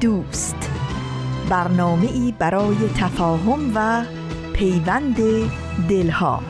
دوست. 0.00 0.70
برنامه 1.50 2.06
ای 2.06 2.34
برای 2.38 2.76
تفاهم 2.96 3.72
و 3.74 4.04
پیوند 4.52 5.16
دلها. 5.88 6.42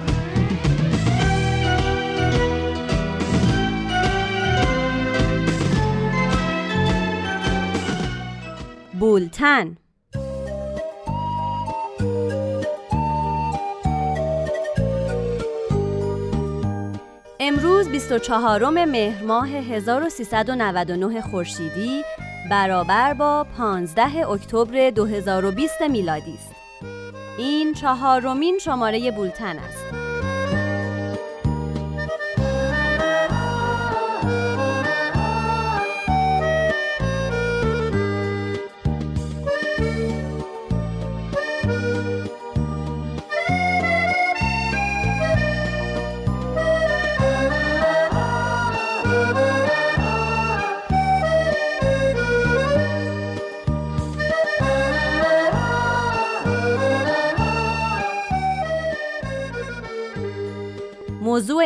بولتن. 9.01 9.77
امروز 17.41 17.89
24 17.89 18.69
مهر 18.85 19.25
ماه 19.25 19.49
1399 19.49 21.21
خورشیدی. 21.21 22.03
برابر 22.51 23.15
با 23.15 23.47
15 23.59 24.29
اکتبر 24.29 24.91
2020 24.91 25.83
میلادی 25.83 26.35
است. 26.35 26.55
این 27.39 27.75
چهارمین 27.75 28.59
شماره 28.59 29.11
بولتن 29.11 29.59
است. 29.59 29.90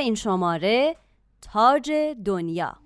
این 0.05 0.15
شماره 0.15 0.97
تاج 1.43 1.91
دنیا. 2.25 2.77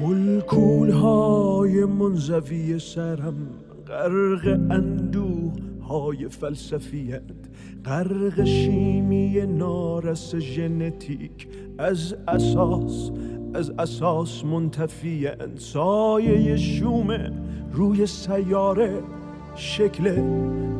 ملکول 0.00 0.90
های 0.90 1.84
منزوی 1.84 2.78
سرم 2.78 3.50
غرق 3.88 4.46
اندوه 4.70 5.71
های 5.88 6.28
فلسفیت 6.28 7.22
غرق 7.84 8.44
شیمی 8.44 9.46
نارس 9.46 10.36
ژنتیک 10.36 11.48
از 11.78 12.14
اساس 12.28 13.10
از 13.54 13.70
اساس 13.70 14.44
منتفی 14.44 15.28
سایه 15.56 16.56
شومه 16.56 17.32
روی 17.72 18.06
سیاره 18.06 19.02
شکل 19.54 20.22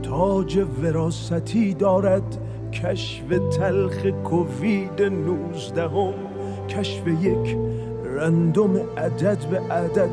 تاج 0.02 0.56
وراستی 0.82 1.74
دارد. 1.74 2.38
کشف 2.72 3.24
تلخ 3.58 4.06
کووید 4.06 5.02
نوزدهم 5.02 6.14
کشف 6.68 7.06
یک 7.06 7.56
رندوم 8.04 8.76
عدد 8.96 9.38
به 9.50 9.60
عدد. 9.60 10.10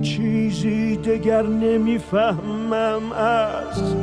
چیزی 0.00 0.96
دگر 0.96 1.42
نمی‌فهمم. 1.42 3.12
از 3.12 3.94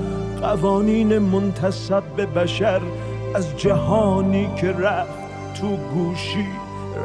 قوانین 0.41 1.18
منتصب 1.18 2.03
به 2.16 2.25
بشر 2.25 2.81
از 3.35 3.57
جهانی 3.57 4.50
که 4.57 4.72
رفت 4.72 5.22
تو 5.62 5.78
گوشی 5.78 6.47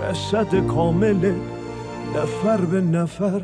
رسد 0.03 0.67
کامل 0.67 1.33
نفر 2.17 2.57
به 2.57 2.81
نفر. 2.81 3.41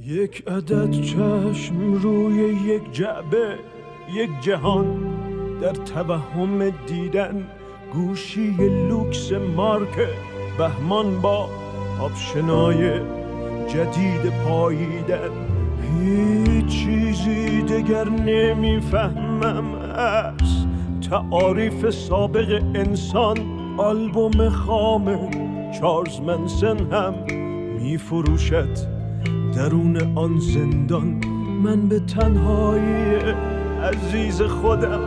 یک 0.00 0.42
عدد 0.46 0.90
چشم 0.90 1.92
روی 1.92 2.36
یک 2.66 2.92
جعبه 2.92 3.58
یک 4.14 4.30
جهان 4.40 5.14
در 5.60 5.72
توهم 5.72 6.70
دیدن. 6.86 7.46
گوشی 7.92 8.50
لوکس 8.88 9.32
مارک 9.32 10.08
بهمان 10.58 11.20
با 11.20 11.48
آپشنای 12.00 13.00
جدید 13.68 14.32
پاییدن 14.44 15.30
هیچ 16.00 16.66
چیزی 16.66 17.62
دگر 17.62 18.08
نمی‌فهمم. 18.08 19.64
از 19.94 20.66
تعاریف 21.10 21.90
سابق 21.90 22.62
انسان 22.74 23.36
آلبوم 23.76 24.48
خام 24.48 25.30
چارلز 25.80 26.20
منسن 26.20 26.92
هم 26.92 27.14
میفروشد. 27.80 28.78
درون 29.56 30.16
آن 30.16 30.38
زندان 30.38 31.20
من 31.64 31.88
به 31.88 32.00
تنهایی 32.00 33.16
عزیز 33.82 34.42
خودم 34.42 35.00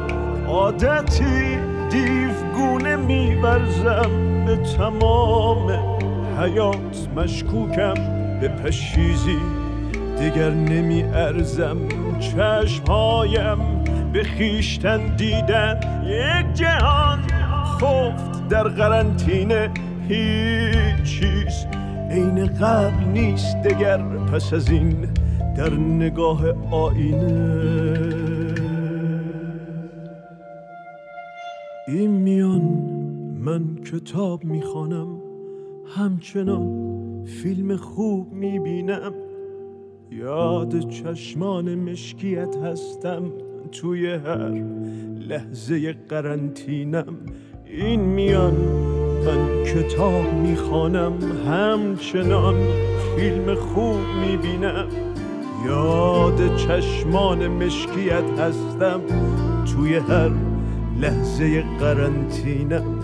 عادتی 0.48 1.58
دیوگونه 1.90 2.96
میورزم. 2.96 4.28
به 4.46 4.58
تمام 4.58 5.97
حیات 6.38 7.10
مشکوکم 7.16 7.94
به 8.42 8.48
پشیزی 8.48 9.38
دیگر 10.20 10.50
نمی 10.50 11.04
ارزم 11.04 11.78
چشمهایم 12.20 13.58
به 14.14 14.24
خیشتن 14.24 15.16
دیدن 15.16 15.80
یک 16.06 16.54
جهان. 16.54 17.20
خفت 17.82 18.48
در 18.50 18.64
قرنطینه 18.64 19.70
هیچ 20.08 21.04
چیز 21.04 21.66
عین 22.12 22.46
قبل 22.46 23.04
نیست 23.04 23.58
دگر 23.62 23.98
پس 23.98 24.54
از 24.54 24.70
این 24.70 25.08
در 25.58 25.74
نگاه 25.74 26.44
آینه. 26.72 27.58
این 31.88 32.12
میان 32.12 32.62
من 33.40 33.76
کتاب 33.76 34.44
می‌خوانم. 34.44 35.17
همچنان 35.96 37.26
فیلم 37.26 37.76
خوب 37.76 38.34
می‌بینم. 38.34 39.14
یاد 40.12 40.90
چشمان 40.90 41.76
مشکیت 41.76 42.56
هستم. 42.56 43.24
توی 43.72 44.08
هر 44.08 44.64
لحظه 45.30 45.94
قرنطینم. 46.10 47.18
این 47.66 48.02
میان 48.02 48.54
من 49.26 49.64
کتاب 49.64 50.34
می‌خوانم. 50.34 51.14
همچنان 51.48 52.56
فیلم 53.16 53.56
خوب 53.56 53.98
می‌بینم. 54.22 54.88
یاد 55.66 56.56
چشمان 56.56 57.48
مشکیت 57.48 58.40
هستم. 58.40 59.02
توی 59.66 59.96
هر 59.96 60.32
لحظه 61.02 61.64
قرنطینم. 61.80 63.00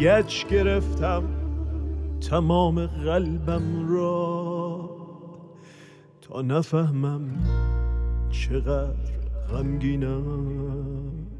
گچ 0.00 0.46
گرفتم. 0.46 1.22
تمام 2.28 2.86
قلبم 2.86 3.88
را 3.94 4.90
تا 6.20 6.42
نفهمم 6.42 7.22
چقدر 8.30 9.12
غمگینم. 9.50 11.37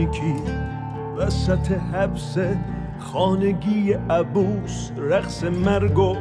الکترونیکی 0.00 0.34
وسط 1.16 1.72
حبس 1.72 2.38
خانگی 2.98 3.92
عبوس 3.92 4.90
رقص 5.10 5.44
مرگ 5.44 5.98
و 5.98 6.16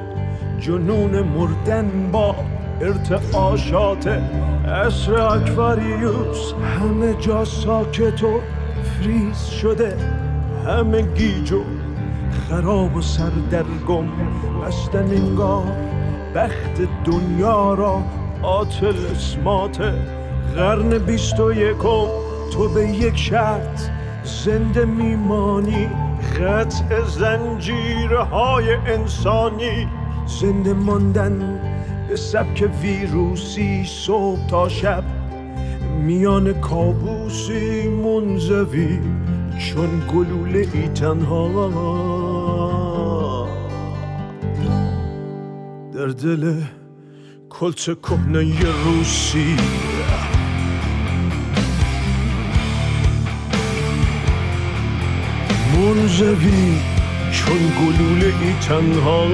جنون 0.60 1.22
مردن 1.22 2.12
با 2.12 2.36
ارتعاشات 2.82 4.08
عصر 4.68 5.14
اکواریوس. 5.14 6.54
همه 6.54 7.14
جا 7.14 7.46
ساکت 7.46 8.24
و 8.24 8.40
فریز 8.84 9.46
شده 9.46 9.98
همه 10.66 11.02
گیج 11.02 11.52
و 11.52 11.62
خراب 12.50 12.96
و 12.96 13.02
سردرگم. 13.02 14.08
بستن 14.66 15.12
انگار 15.12 15.72
بخت 16.36 16.82
دنیا 17.06 17.74
را 17.74 18.02
آتل 18.44 18.94
اسمات 19.12 19.94
قرن 20.56 20.98
بیست 20.98 21.40
و 21.40 21.54
یکم. 21.54 22.29
تو 22.52 22.68
به 22.68 22.88
یک 22.88 23.18
شرط 23.18 23.82
زنده 24.24 24.86
میمانی 24.86 25.90
قطع 26.40 27.04
زنجیرهای 27.04 28.74
انسانی. 28.74 29.88
زنده 30.42 30.74
ماندن 30.74 31.60
به 32.10 32.16
سبک 32.16 32.70
ویروسی 32.82 33.86
صبح 33.86 34.48
تا 34.48 34.70
شب. 34.70 35.04
میان 36.04 36.62
کابوسی 36.62 37.88
منزوی 37.88 39.00
چون 39.60 40.04
گلوله 40.14 40.68
ای 40.74 40.88
تنها. 40.88 41.70
در 45.94 46.08
دل 46.08 46.62
کلچ 47.50 47.90
کهنه 47.90 48.56
روسی 48.86 49.56
منزوی 55.76 56.78
چون 57.32 57.58
گلوله 57.58 58.26
ای 58.26 58.54
تنها 58.68 59.26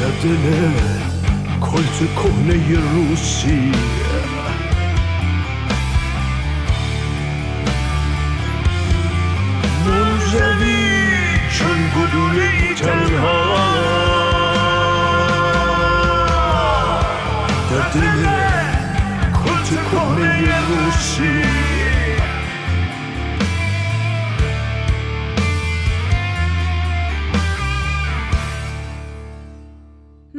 در 0.00 0.10
دل 0.22 0.70
کلت 1.60 1.98
کهنه 2.16 2.78
روسی 2.94 3.72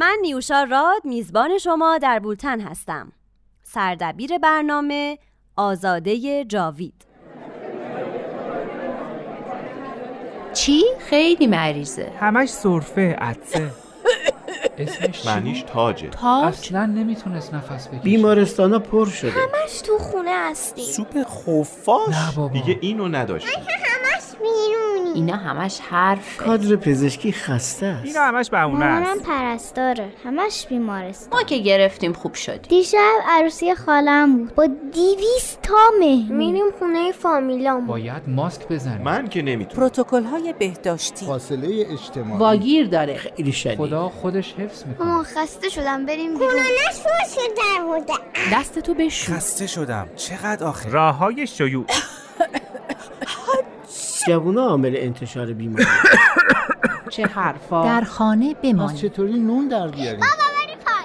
من 0.04 0.18
نیوشا 0.22 0.64
راد 0.64 1.06
میزبان 1.06 1.58
شما 1.58 1.98
در 1.98 2.20
بولتن 2.20 2.62
هستم. 2.62 3.12
سردبیر 3.64 4.38
برنامه 4.38 5.18
آزاده 5.56 6.46
جاوید. 6.46 7.06
چی؟ 10.54 10.84
خیلی 11.00 11.48
مریضه. 11.48 12.12
همش 12.20 12.50
سرفه 12.50 13.16
عدسه 13.20 13.72
اسمش 14.78 15.26
معنیش 15.26 15.62
تاجه 15.62 16.10
تاج. 16.10 16.46
اصلا 16.46 16.86
نمی‌تونست 16.86 17.54
نفس 17.54 17.88
بکشه. 17.88 18.00
بیمارستانا 18.00 18.80
پر 18.80 19.06
شده. 19.06 19.32
همش 19.32 19.82
تو 19.82 19.98
خونه 19.98 20.32
هستیم. 20.34 20.86
سوپ 20.86 21.24
خفاش. 21.24 22.10
نه 22.10 22.36
بابا. 22.36 22.54
دیگه 22.54 22.78
اینو 22.82 23.08
نداشتیم. 23.08 23.64
همش 23.64 24.36
بیرونی 24.38 24.73
اینا 25.14 25.36
همش 25.36 25.80
حرف 25.80 26.38
کادر 26.38 26.76
پزشکی 26.76 27.32
خسته 27.32 27.86
است. 27.86 28.06
اینا 28.06 28.22
همش 28.22 28.50
بهونه 28.50 28.86
مامانم 28.86 29.04
است 29.04 29.24
پرستاره. 29.24 30.10
همش 30.26 30.66
بیمارستان. 30.70 31.40
ما 31.40 31.44
که 31.44 31.58
گرفتیم 31.58 32.14
خوب 32.14 32.34
شدیم. 32.34 32.62
دیشب 32.70 32.98
عروسی 33.28 33.76
خالم 33.76 34.38
بود. 34.38 34.56
با 34.56 34.68
دیویست 34.94 35.60
تا 35.64 35.74
مهمون. 36.00 36.38
میریم 36.38 36.66
خونه 36.80 37.12
فامیلام 37.12 37.86
باید 37.88 38.22
ماسک 38.28 38.68
بزنیم. 38.68 39.02
من 39.02 39.28
که 39.28 39.42
نمی‌تونم. 39.42 39.90
پروتکل 39.90 40.24
های 40.24 40.54
بهداشتی. 40.60 41.26
فاصله 41.26 41.86
اجتماعی. 41.92 42.40
واگیر 42.40 42.88
داره. 42.88 43.18
خیلی 43.18 43.52
شدید. 43.52 43.78
خدا 43.78 44.10
خودش 44.10 44.54
حفظ 44.54 44.86
می‌کنه. 44.86 45.08
مامان 45.08 45.24
خسته 45.24 45.70
شدم. 45.70 46.06
بریم 46.06 46.34
بیرون. 46.34 46.54
در 47.58 47.84
بوده. 47.84 48.14
دست 48.54 48.80
تو 48.80 48.94
بشو. 48.94 49.34
خسته 49.34 49.68
شدم. 49.68 50.08
چقدر 50.16 50.66
آخه؟ 50.66 50.90
راه 50.90 51.18
های 51.18 51.48
شیوع. 51.48 51.86
جوونا 54.28 54.62
عامل 54.62 54.94
انتشار 54.98 55.54
بیماری. 55.54 55.86
چه 57.10 57.26
حرفا؟ 57.26 57.84
در 57.86 58.02
خانه 58.02 58.54
پس 58.54 58.62
بمانید. 58.62 58.96
چطوری 58.98 59.40
نون 59.40 59.68
در 59.68 59.88
بیاریم 59.88 60.20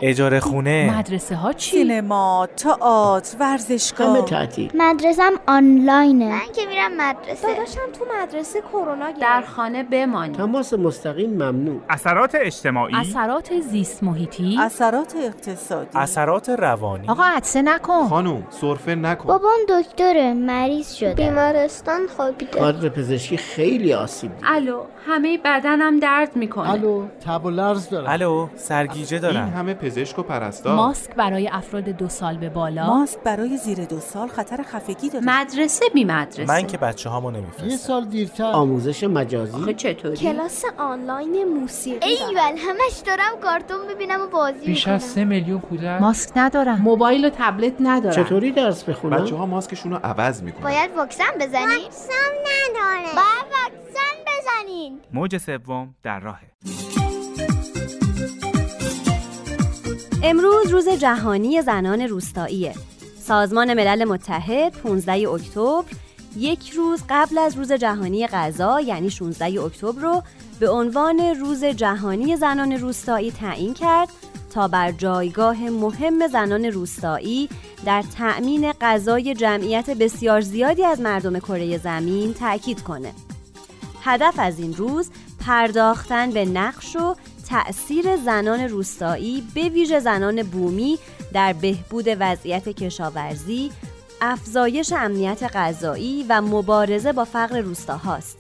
اجاره 0.02 0.40
خونه. 0.40 0.98
مدرسه 0.98 1.36
ها 1.36 1.52
چی؟ 1.52 1.70
سینما 1.70 2.48
تئاتر 2.56 3.36
همه 3.40 3.40
ورزشگاه 3.40 4.24
تعطیل. 4.24 4.70
مدرسم 4.74 5.32
آنلاینه. 5.46 6.28
من 6.28 6.52
که 6.54 6.66
میرم 6.66 6.92
مدرسه. 6.96 7.48
داداشم 7.48 7.92
تو 7.98 8.04
مدرسه 8.22 8.60
کرونا 8.60 9.10
در 9.20 9.42
خانه 9.56 9.82
بمانید. 9.82 10.36
تماس 10.36 10.74
مستقیم 10.74 11.30
ممنوع. 11.30 11.80
اثرات 11.90 12.34
اجتماعی. 12.34 12.94
اثرات 12.94 13.60
زیست 13.60 14.02
محیطی. 14.02 14.58
اثرات 14.60 15.14
اقتصادی. 15.24 15.98
اثرات 15.98 16.48
روانی. 16.48 17.08
آقا 17.08 17.24
عدسه 17.24 17.62
نکن. 17.62 18.08
خانوم 18.08 18.42
سرفه 18.50 18.94
نکن. 18.94 19.28
بابام 19.28 19.58
دکتره. 19.68 20.34
مریض 20.34 20.92
شده. 20.92 21.14
بیمارستان 21.14 22.00
خوابیده. 22.16 22.58
کادر 22.58 22.88
پزشکی 22.88 23.36
خیلی 23.36 23.94
آسیب 23.94 24.36
دید. 24.36 24.44
الو 24.46 24.82
همه 25.06 25.38
بدنم 25.44 26.00
درد 26.00 26.36
می‌کنه. 26.36 26.70
الو 26.70 27.06
تب 27.26 27.44
و 27.44 27.50
لرز 27.50 27.88
دارم. 27.88 28.10
الو 28.10 28.48
سرگیجه 28.56 29.12
این 29.12 29.22
دارم 29.22 29.52
همه 29.56 29.74
پزشک 29.88 30.18
و 30.18 30.22
پرستار. 30.22 30.76
ماسک 30.76 31.14
برای 31.14 31.48
افراد 31.48 31.84
دو 31.84 32.08
سال 32.08 32.36
به 32.36 32.48
بالا. 32.48 32.86
ماسک 32.86 33.18
برای 33.24 33.56
زیر 33.56 33.84
دو 33.84 34.00
سال 34.00 34.28
خطر 34.28 34.62
خفگی 34.62 35.10
داره. 35.10 35.24
مدرسه 35.26 35.84
بی 35.94 36.04
مدرسه. 36.04 36.76
بچه 36.78 37.10
هامو 37.10 37.30
نمیفرستم. 37.30 37.68
یه 37.68 37.76
سال 37.76 38.04
دیرتر. 38.04 38.44
آموزش 38.44 39.04
مجازی. 39.04 39.56
آخه 39.56 39.74
چطوری؟ 39.74 40.16
کلاس 40.16 40.64
آنلاین 40.78 41.44
موسیقی 41.44 42.06
ایول 42.06 42.56
همش 42.58 43.02
دارم 43.06 43.40
کارتون 43.42 43.78
ببینم 43.94 44.20
و 44.20 44.26
بازی 44.26 44.66
بیش 44.66 44.88
از 44.88 45.02
سه 45.02 45.24
میلیون 45.24 45.60
کودک. 45.60 46.00
ماسک 46.00 46.30
ندارم. 46.36 46.80
موبایل 46.80 47.24
و 47.24 47.30
تبلت 47.38 47.74
ندارم. 47.80 48.24
چطوری 48.24 48.52
درس 48.52 48.84
بخونم؟ 48.84 49.22
بچه 49.22 49.36
ها 49.36 49.46
ماسکشون 49.46 49.92
رو 49.92 49.98
عوض 50.04 50.42
می‌کنن. 50.42 50.62
باید 50.62 50.90
واکسن 50.96 51.32
بزنید؟ 51.40 51.82
واکسن 51.82 52.12
نداره 52.40 53.14
باید 53.14 53.46
واکسن 53.52 54.16
بزنید. 54.26 55.04
موج 55.12 55.38
سوم 55.38 55.94
در 56.02 56.20
راهه. 56.20 57.07
امروز 60.22 60.70
روز 60.70 60.88
جهانی 60.88 61.62
زنان 61.62 62.00
روستاییه 62.02 62.74
سازمان 63.18 63.74
ملل 63.74 64.04
متحد 64.04 64.72
15 64.72 65.28
اکتبر 65.30 65.84
یک 66.36 66.70
روز 66.70 67.02
قبل 67.08 67.38
از 67.38 67.56
روز 67.56 67.72
جهانی 67.72 68.26
غذا 68.26 68.80
یعنی 68.80 69.10
16 69.10 69.62
اکتبر 69.62 70.00
رو 70.02 70.22
به 70.60 70.70
عنوان 70.70 71.20
روز 71.20 71.64
جهانی 71.64 72.36
زنان 72.36 72.72
روستایی 72.72 73.30
تعیین 73.30 73.74
کرد 73.74 74.08
تا 74.54 74.68
بر 74.68 74.92
جایگاه 74.92 75.70
مهم 75.70 76.28
زنان 76.28 76.64
روستایی 76.64 77.48
در 77.84 78.02
تأمین 78.02 78.72
غذای 78.72 79.34
جمعیت 79.34 79.90
بسیار 79.90 80.40
زیادی 80.40 80.84
از 80.84 81.00
مردم 81.00 81.38
کره 81.38 81.78
زمین 81.78 82.34
تأکید 82.34 82.82
کنه. 82.82 83.12
هدف 84.02 84.34
از 84.38 84.58
این 84.58 84.76
روز 84.76 85.10
پرداختن 85.46 86.30
به 86.30 86.44
نقش 86.44 86.96
و 86.96 87.14
تأثیر 87.48 88.16
زنان 88.16 88.60
روستایی 88.60 89.42
به 89.54 89.68
ویژه 89.68 90.00
زنان 90.00 90.42
بومی 90.42 90.98
در 91.32 91.52
بهبود 91.52 92.04
وضعیت 92.20 92.68
کشاورزی، 92.68 93.70
افزایش 94.20 94.92
امنیت 94.92 95.42
غذایی 95.42 96.26
و 96.28 96.40
مبارزه 96.40 97.12
با 97.12 97.24
فقر 97.24 97.60
روستاهاست. 97.60 98.38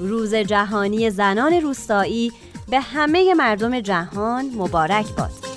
روز 0.00 0.34
جهانی 0.34 1.10
زنان 1.10 1.52
روستایی 1.52 2.32
به 2.68 2.80
همه 2.80 3.34
مردم 3.34 3.80
جهان 3.80 4.50
مبارک 4.54 5.06
باد. 5.16 5.49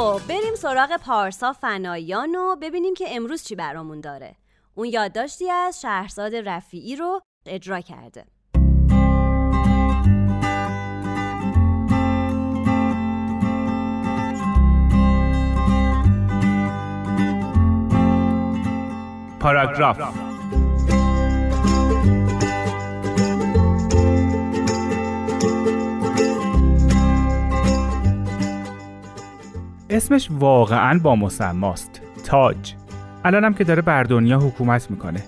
خب 0.00 0.20
بریم 0.28 0.54
سراغ 0.54 0.96
پارسا 0.96 1.52
فنایان 1.52 2.34
و 2.34 2.56
ببینیم 2.56 2.94
که 2.94 3.04
امروز 3.08 3.42
چی 3.42 3.54
برامون 3.54 4.00
داره. 4.00 4.36
اون 4.74 4.88
یادداشتی 4.88 5.50
از 5.50 5.80
شهرزاد 5.80 6.34
رفیعی 6.34 6.96
رو 6.96 7.20
اجرا 7.46 7.80
کرده. 7.80 8.24
پاراگراف 19.40 20.29
اسمش 29.90 30.28
واقعا 30.30 30.98
با 30.98 31.16
مسماست. 31.16 32.00
تاج. 32.24 32.74
الانم 33.24 33.54
که 33.54 33.64
داره 33.64 33.82
بر 33.82 34.02
دنیا 34.02 34.38
حکومت 34.38 34.90
می‌کنه. 34.90 35.22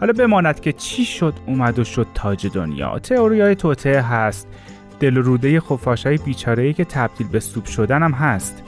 حالا 0.00 0.12
بماند 0.12 0.60
که 0.60 0.72
چی 0.72 1.04
شد 1.04 1.34
اومد 1.46 1.78
و 1.78 1.84
شد 1.84 2.06
تاج 2.14 2.46
دنیا. 2.46 2.98
تئوریای 2.98 3.54
توته 3.54 4.00
هست. 4.00 4.48
دل 5.00 5.16
روده 5.16 5.60
خفاشای 5.60 6.16
بیچاره‌ای 6.16 6.72
که 6.72 6.84
تبدیل 6.84 7.28
به 7.28 7.40
سوپ 7.40 7.64
شدن 7.64 8.02
هم 8.02 8.12
هست. 8.12 8.62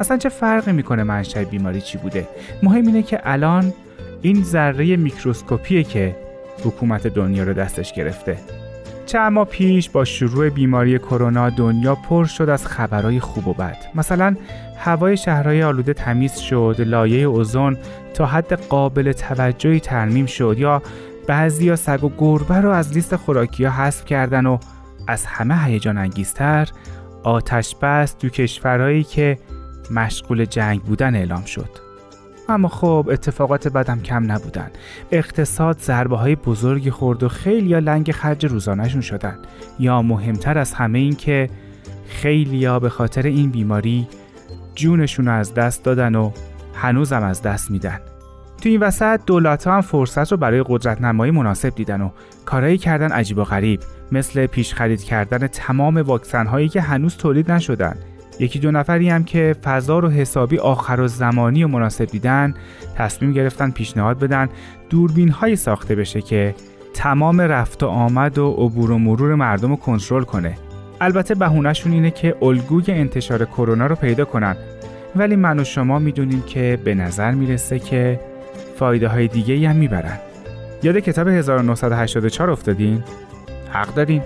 اصلا 0.00 0.16
چه 0.16 0.28
فرقی 0.28 0.72
می‌کنه 0.72 1.02
منشأ 1.02 1.44
بیماری 1.44 1.80
چی 1.80 1.98
بوده؟ 1.98 2.28
مهم 2.62 2.86
اینه 2.86 3.02
که 3.02 3.20
الان 3.24 3.72
این 4.22 4.42
ذره 4.42 4.96
میکروسکوپیه 4.96 5.82
که 5.82 6.16
حکومت 6.64 7.06
دنیا 7.06 7.44
رو 7.44 7.52
دستش 7.52 7.92
گرفته. 7.92 8.38
چند 9.06 9.32
ماه 9.32 9.44
پیش 9.44 9.90
با 9.90 10.04
شروع 10.04 10.48
بیماری 10.48 10.98
کرونا 10.98 11.50
دنیا 11.50 11.94
پر 11.94 12.24
شد 12.24 12.48
از 12.48 12.66
خبرهای 12.66 13.20
خوب 13.20 13.48
و 13.48 13.54
بد. 13.54 13.76
مثلا 13.94 14.36
هوای 14.78 15.16
شهرهای 15.16 15.62
آلوده 15.62 15.92
تمیز 15.92 16.36
شد 16.36 16.76
لایه 16.78 17.24
اوزون 17.24 17.76
تا 18.14 18.26
حد 18.26 18.52
قابل 18.52 19.12
توجهی 19.12 19.80
ترمیم 19.80 20.26
شد 20.26 20.56
یا 20.58 20.82
بعضیا 21.26 21.76
سگ 21.76 22.04
و 22.04 22.10
گربه 22.18 22.60
رو 22.60 22.70
از 22.70 22.92
لیست 22.92 23.16
خوراکی 23.16 23.64
ها 23.64 23.70
حذف 23.84 24.04
کردن 24.04 24.46
و 24.46 24.58
از 25.06 25.26
همه 25.26 25.64
هیجان 25.64 25.98
انگیزتر 25.98 26.68
آتش 27.22 27.76
بس 27.82 28.12
تو 28.12 28.28
کشورهایی 28.28 29.04
که 29.04 29.38
مشغول 29.90 30.44
جنگ 30.44 30.82
بودن 30.82 31.14
اعلام 31.14 31.44
شد. 31.44 31.83
اما 32.48 32.68
خب 32.68 33.08
اتفاقات 33.12 33.68
بدم 33.68 34.00
کم 34.00 34.32
نبودن. 34.32 34.70
اقتصاد 35.12 35.78
ضربه 35.78 36.16
های 36.16 36.36
بزرگی 36.36 36.90
خورد 36.90 37.22
و 37.22 37.28
خیلی 37.28 37.66
یا 37.66 37.78
لنگ 37.78 38.12
خرج 38.12 38.46
روزانهشون 38.46 39.00
شدن. 39.00 39.38
یا 39.78 40.02
مهمتر 40.02 40.58
از 40.58 40.72
همه 40.72 40.98
این 40.98 41.16
که 41.16 41.50
خیلی 42.08 42.78
به 42.78 42.88
خاطر 42.88 43.22
این 43.22 43.50
بیماری 43.50 44.08
جونشون 44.74 45.26
رو 45.26 45.32
از 45.32 45.54
دست 45.54 45.84
دادن 45.84 46.14
و 46.14 46.30
هنوزم 46.74 47.22
از 47.22 47.42
دست 47.42 47.70
میدن. 47.70 48.00
تو 48.62 48.68
این 48.68 48.80
وسط 48.80 49.20
دولت 49.26 49.66
هم 49.66 49.80
فرصت 49.80 50.32
رو 50.32 50.38
برای 50.38 50.64
قدرت 50.66 51.00
نمایی 51.00 51.32
مناسب 51.32 51.74
دیدن 51.74 52.00
و 52.00 52.10
کارایی 52.44 52.78
کردن 52.78 53.12
عجیب 53.12 53.38
و 53.38 53.44
غریب 53.44 53.80
مثل 54.12 54.46
پیش 54.46 54.74
خرید 54.74 55.02
کردن 55.02 55.46
تمام 55.46 55.96
واکسن 55.96 56.46
هایی 56.46 56.68
که 56.68 56.80
هنوز 56.80 57.16
تولید 57.16 57.52
نشدن. 57.52 57.96
یکی 58.38 58.58
دو 58.58 58.70
نفری 58.70 59.08
هم 59.10 59.24
که 59.24 59.56
فضا 59.64 59.98
رو 59.98 60.10
حسابی 60.10 60.58
آخر 60.58 61.00
و 61.00 61.08
زمانی 61.08 61.64
و 61.64 61.68
مناسب 61.68 62.04
دیدن 62.04 62.54
تصمیم 62.96 63.32
گرفتن 63.32 63.70
پیشنهاد 63.70 64.18
بدن 64.18 64.48
دوربین 64.90 65.28
های 65.28 65.56
ساخته 65.56 65.94
بشه 65.94 66.20
که 66.20 66.54
تمام 66.94 67.40
رفت 67.40 67.82
و 67.82 67.86
آمد 67.86 68.38
و 68.38 68.50
عبور 68.50 68.90
و 68.90 68.98
مرور 68.98 69.34
مردم 69.34 69.68
رو 69.70 69.76
کنترل 69.76 70.22
کنه 70.22 70.58
البته 71.00 71.34
بهونهشون 71.34 71.92
اینه 71.92 72.10
که 72.10 72.36
الگوی 72.42 72.84
انتشار 72.88 73.44
کرونا 73.44 73.86
رو 73.86 73.94
پیدا 73.94 74.24
کنن 74.24 74.56
ولی 75.16 75.36
من 75.36 75.58
و 75.58 75.64
شما 75.64 75.98
می‌دونیم 75.98 76.42
که 76.42 76.78
به 76.84 76.94
نظر 76.94 77.30
می‌رسه 77.30 77.78
که 77.78 78.20
فایده 78.78 79.08
های 79.08 79.28
دیگه 79.28 79.68
هم 79.68 79.76
می‌برن 79.76 80.18
یاد 80.82 80.98
کتاب 80.98 81.28
1984 81.28 82.50
افتادین؟ 82.50 83.02
حق 83.70 83.94
دارین؟ 83.94 84.22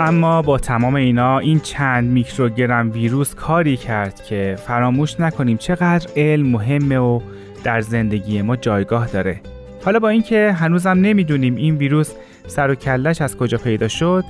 اما 0.00 0.42
با 0.42 0.58
تمام 0.58 0.94
اینا 0.94 1.38
این 1.38 1.60
چند 1.60 2.10
میکروگرم 2.10 2.92
ویروس 2.92 3.34
کاری 3.34 3.76
کرد 3.76 4.24
که 4.24 4.56
فراموش 4.66 5.20
نکنیم 5.20 5.56
چقدر 5.56 6.10
علم 6.16 6.46
مهمه 6.48 6.98
و 6.98 7.20
در 7.64 7.80
زندگی 7.80 8.42
ما 8.42 8.56
جایگاه 8.56 9.06
داره. 9.06 9.40
حالا 9.84 9.98
با 9.98 10.08
اینکه 10.08 10.52
هنوزم 10.52 10.90
نمی‌دونیم 10.90 11.56
این 11.56 11.76
ویروس 11.76 12.12
سر 12.46 12.70
و 12.70 12.74
کلش 12.74 13.22
از 13.22 13.36
کجا 13.36 13.58
پیدا 13.58 13.88
شد 13.88 14.24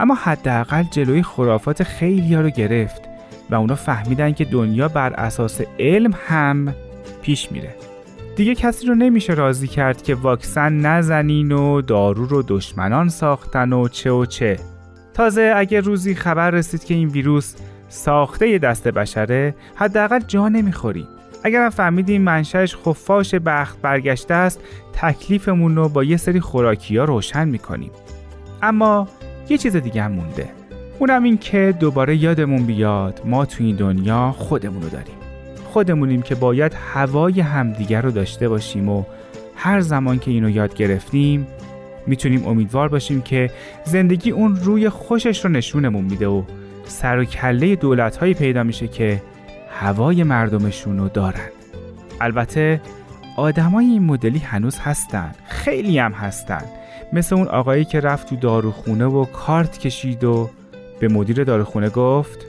اما 0.00 0.14
حداقل 0.14 0.82
جلوی 0.82 1.22
خرافات 1.22 1.82
خیلی 1.82 2.34
ها 2.34 2.40
رو 2.40 2.50
گرفت 2.50 3.02
و 3.50 3.54
اونا 3.54 3.74
فهمیدن 3.74 4.32
که 4.32 4.44
دنیا 4.44 4.88
بر 4.88 5.12
اساس 5.12 5.60
علم 5.78 6.14
هم 6.26 6.74
پیش 7.22 7.52
میره. 7.52 7.74
دیگه 8.36 8.54
کسی 8.54 8.86
رو 8.86 8.94
نمیشه 8.94 9.32
راضی 9.32 9.68
کرد 9.68 10.02
که 10.02 10.14
واکسن 10.14 10.72
نزنین 10.72 11.52
و 11.52 11.80
دارو 11.80 12.26
رو 12.26 12.42
دشمنان 12.48 13.08
ساختن 13.08 13.72
و 13.72 13.88
چه 13.88 14.10
و 14.10 14.26
چه. 14.26 14.73
تازه 15.14 15.52
اگر 15.56 15.80
روزی 15.80 16.14
خبر 16.14 16.50
رسید 16.50 16.84
که 16.84 16.94
این 16.94 17.08
ویروس 17.08 17.54
ساخته 17.88 18.58
دست 18.58 18.88
بشره 18.88 19.54
حداقل 19.74 20.20
جا 20.20 20.50
اگر 21.44 21.68
فهمیدیم 21.68 22.22
منشأش 22.22 22.76
خفاش 22.76 23.34
بخت 23.34 23.82
برگشته 23.82 24.34
است 24.34 24.60
تکلیفمون 24.92 25.76
رو 25.76 25.88
با 25.88 26.04
یه 26.04 26.16
سری 26.16 26.40
خوراکی 26.40 26.96
ها 26.96 27.04
روشن 27.04 27.48
می‌کنیم. 27.48 27.90
اما 28.62 29.08
یه 29.48 29.58
چیز 29.58 29.76
دیگه 29.76 30.02
هم 30.02 30.12
مونده. 30.12 30.48
اونم 30.98 31.22
این 31.22 31.38
که 31.38 31.74
دوباره 31.80 32.16
یادمون 32.16 32.66
بیاد 32.66 33.20
ما 33.24 33.44
تو 33.46 33.64
این 33.64 33.76
دنیا 33.76 34.34
خودمونو 34.38 34.88
داریم. 34.88 35.14
خودمونیم 35.64 36.22
که 36.22 36.34
باید 36.34 36.72
هوای 36.94 37.40
همدیگر 37.40 38.02
رو 38.02 38.10
داشته 38.10 38.48
باشیم 38.48 38.88
و 38.88 39.04
هر 39.56 39.80
زمان 39.80 40.18
که 40.18 40.30
اینو 40.30 40.50
یاد 40.50 40.74
گرفتیم 40.74 41.46
می‌تونیم 42.06 42.46
امیدوار 42.46 42.88
باشیم 42.88 43.22
که 43.22 43.50
زندگی 43.84 44.30
اون 44.30 44.56
روی 44.56 44.88
خوشش 44.88 45.44
رو 45.44 45.50
نشونمون 45.50 46.04
میده 46.04 46.26
و 46.26 46.42
سر 46.84 47.18
و 47.18 47.24
کله 47.24 47.76
دولت 47.76 48.16
هایی 48.16 48.34
پیدا 48.34 48.62
میشه 48.62 48.88
که 48.88 49.22
هوای 49.70 50.22
مردمشون 50.22 50.98
رو 50.98 51.08
دارن. 51.08 51.48
البته 52.20 52.80
آدمای 53.36 53.86
این 53.86 54.02
مدلی 54.02 54.38
هنوز 54.38 54.78
هستن 54.78 55.32
خیلی 55.48 55.98
هم 55.98 56.12
هستن. 56.12 56.64
مثل 57.12 57.36
اون 57.36 57.48
آقایی 57.48 57.84
که 57.84 58.00
رفت 58.00 58.28
تو 58.28 58.36
داروخونه 58.36 59.04
و 59.04 59.24
کارت 59.24 59.78
کشید 59.78 60.24
و 60.24 60.50
به 61.00 61.08
مدیر 61.08 61.44
داروخونه 61.44 61.88
گفت 61.88 62.46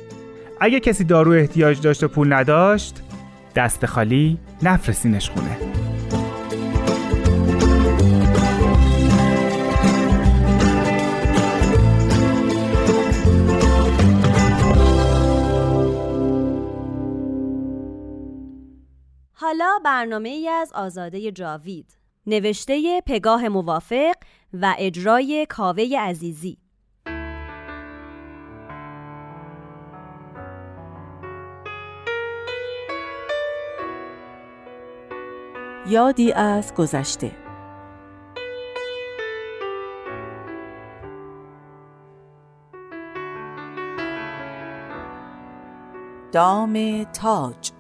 اگه 0.60 0.80
کسی 0.80 1.04
دارو 1.04 1.32
احتیاج 1.32 1.82
داشت 1.82 2.04
و 2.04 2.08
پول 2.08 2.34
نداشت 2.34 3.02
دست 3.56 3.86
خالی 3.86 4.38
نفرسینش 4.64 5.30
خونه. 5.30 5.85
حالا 19.60 19.80
برنامه 19.86 20.30
ای 20.30 20.50
از 20.50 20.74
آزاده 20.74 21.32
جاوید 21.32 21.98
نوشته 22.28 23.02
پگاه 23.08 23.50
موافق 23.50 24.14
و 24.54 24.76
اجرای 24.80 25.48
کاوه 25.50 25.84
عزیزی. 26.00 26.58
یادی 35.88 36.32
از 36.32 36.74
گذشته. 36.74 37.32
دام 46.32 47.04
تاج. 47.04 47.75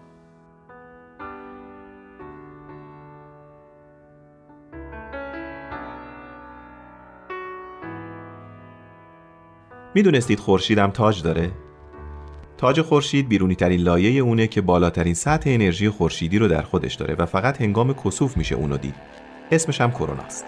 می‌دونستید 9.95 10.39
خورشیدم 10.39 10.91
تاج 10.91 11.21
داره؟ 11.23 11.51
تاج 12.57 12.81
خورشید 12.81 13.29
بیرونی 13.29 13.55
ترین 13.55 13.81
لایه 13.81 14.21
اونه 14.21 14.47
که 14.47 14.61
بالاترین 14.61 15.13
سطح 15.13 15.49
انرژی 15.49 15.89
خورشیدی 15.89 16.39
رو 16.39 16.47
در 16.47 16.61
خودش 16.61 16.93
داره 16.93 17.15
و 17.15 17.25
فقط 17.25 17.61
هنگام 17.61 17.93
کسوف 17.93 18.37
میشه 18.37 18.55
اونو 18.55 18.77
دید. 18.77 18.95
اسمش 19.51 19.81
هم 19.81 19.91
کروناست. 19.91 20.45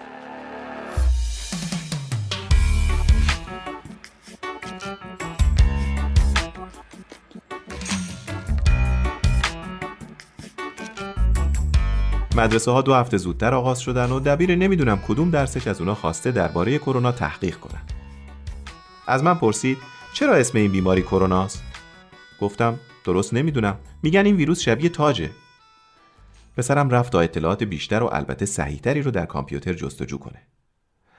مدرسه 12.36 12.70
ها 12.70 12.82
دو 12.82 12.94
هفته 12.94 13.16
زودتر 13.16 13.54
آغاز 13.54 13.80
شدن 13.80 14.10
و 14.10 14.20
دبیر 14.20 14.54
نمی‌دونم 14.54 14.98
کدوم 15.08 15.30
درسش 15.30 15.66
از 15.66 15.80
اونا 15.80 15.94
خواسته 15.94 16.32
درباره 16.32 16.78
کرونا 16.78 17.12
تحقیق 17.12 17.56
کنن. 17.56 17.97
از 19.08 19.24
من 19.24 19.34
پرسید 19.34 19.78
چرا 20.12 20.34
اسم 20.34 20.58
این 20.58 20.72
بیماری 20.72 21.02
کروناست؟ 21.02 21.62
گفتم 22.40 22.78
درست 23.04 23.34
نمی‌دونم. 23.34 23.78
میگن 24.02 24.26
این 24.26 24.36
ویروس 24.36 24.60
شبیه 24.60 24.88
تاجه. 24.88 25.30
پسرم 26.56 26.90
رفت 26.90 27.12
تا 27.12 27.20
اطلاعات 27.20 27.62
بیشتر 27.62 28.02
و 28.02 28.06
البته 28.12 28.46
صحیحتری 28.46 29.02
رو 29.02 29.10
در 29.10 29.26
کامپیوتر 29.26 29.72
جستجو 29.72 30.18
کنه. 30.18 30.42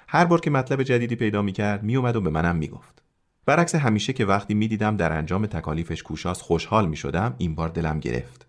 هر 0.08 0.26
بار 0.26 0.40
که 0.42 0.50
مطلب 0.50 0.84
جدیدی 0.84 1.16
پیدا 1.16 1.42
می‌کرد 1.42 1.84
میومد 1.84 2.16
و 2.16 2.22
به 2.22 2.30
منم 2.30 2.56
می‌گفت. 2.56 3.02
برعکس 3.46 3.76
همیشه 3.76 4.14
که 4.14 4.26
وقتی 4.26 4.54
می‌دیدم 4.54 4.98
در 4.98 5.12
انجام 5.12 5.46
تکالیفش 5.46 6.04
کوشاست 6.04 6.42
خوشحال 6.42 6.88
می‌شدم 6.88 7.36
این 7.38 7.56
بار 7.56 7.70
دلم 7.70 8.00
گرفت. 8.00 8.48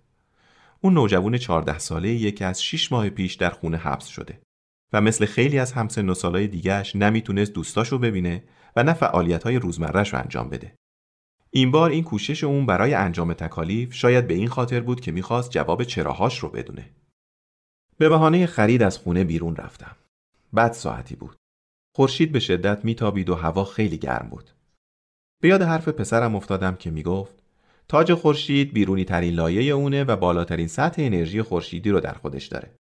اون 0.80 0.94
نوجوان 0.94 1.38
14 1.38 1.78
ساله 1.78 2.08
یکی 2.08 2.44
از 2.44 2.62
6 2.62 2.92
ماه 2.92 3.10
پیش 3.10 3.34
در 3.34 3.50
خونه 3.50 3.76
حبس 3.76 4.06
شده 4.06 4.40
و 4.92 5.00
مثل 5.00 5.26
خیلی 5.26 5.58
از 5.58 5.72
همسن 5.72 6.08
و 6.08 6.14
سالای 6.14 6.46
دیگهش 6.46 6.96
نمی‌تونست 6.96 7.52
دوستاشو 7.52 7.98
ببینه 7.98 8.42
و 8.76 8.82
نه 8.82 8.92
فعالیت 8.92 9.42
های 9.42 9.56
روزمرش 9.56 10.12
رو 10.12 10.18
انجام 10.18 10.48
بده. 10.50 10.74
این 11.50 11.70
بار 11.70 11.90
این 11.90 12.04
کوشش 12.04 12.44
اون 12.44 12.66
برای 12.66 12.94
انجام 12.94 13.32
تکالیف 13.32 13.94
شاید 13.94 14.26
به 14.26 14.34
این 14.34 14.48
خاطر 14.48 14.80
بود 14.80 15.00
که 15.00 15.12
می‌خواست 15.12 15.50
جواب 15.50 15.84
چراهاش 15.84 16.38
رو 16.38 16.48
بدونه. 16.48 16.90
به 17.98 18.08
بهانه 18.08 18.46
خرید 18.46 18.82
از 18.82 18.98
خونه 18.98 19.24
بیرون 19.24 19.56
رفتم. 19.56 19.96
بعد 20.52 20.72
ساعتی 20.72 21.16
بود. 21.16 21.36
خورشید 21.94 22.32
به 22.32 22.40
شدت 22.40 22.84
میتابید 22.84 23.30
و 23.30 23.34
هوا 23.34 23.64
خیلی 23.64 23.98
گرم 23.98 24.28
بود. 24.30 24.50
به 25.40 25.48
یاد 25.48 25.62
حرف 25.62 25.88
پسرم 25.88 26.36
افتادم 26.36 26.76
که 26.76 26.90
می‌گفت 26.90 27.34
تاج 27.88 28.14
خورشید 28.14 28.72
بیرونی 28.72 29.04
ترین 29.04 29.34
لایه 29.34 29.72
اونه 29.72 30.04
و 30.04 30.16
بالاترین 30.16 30.68
سطح 30.68 31.02
انرژی 31.02 31.42
خورشیدی 31.42 31.90
رو 31.90 32.00
در 32.00 32.12
خودش 32.12 32.46
داره. 32.46 32.74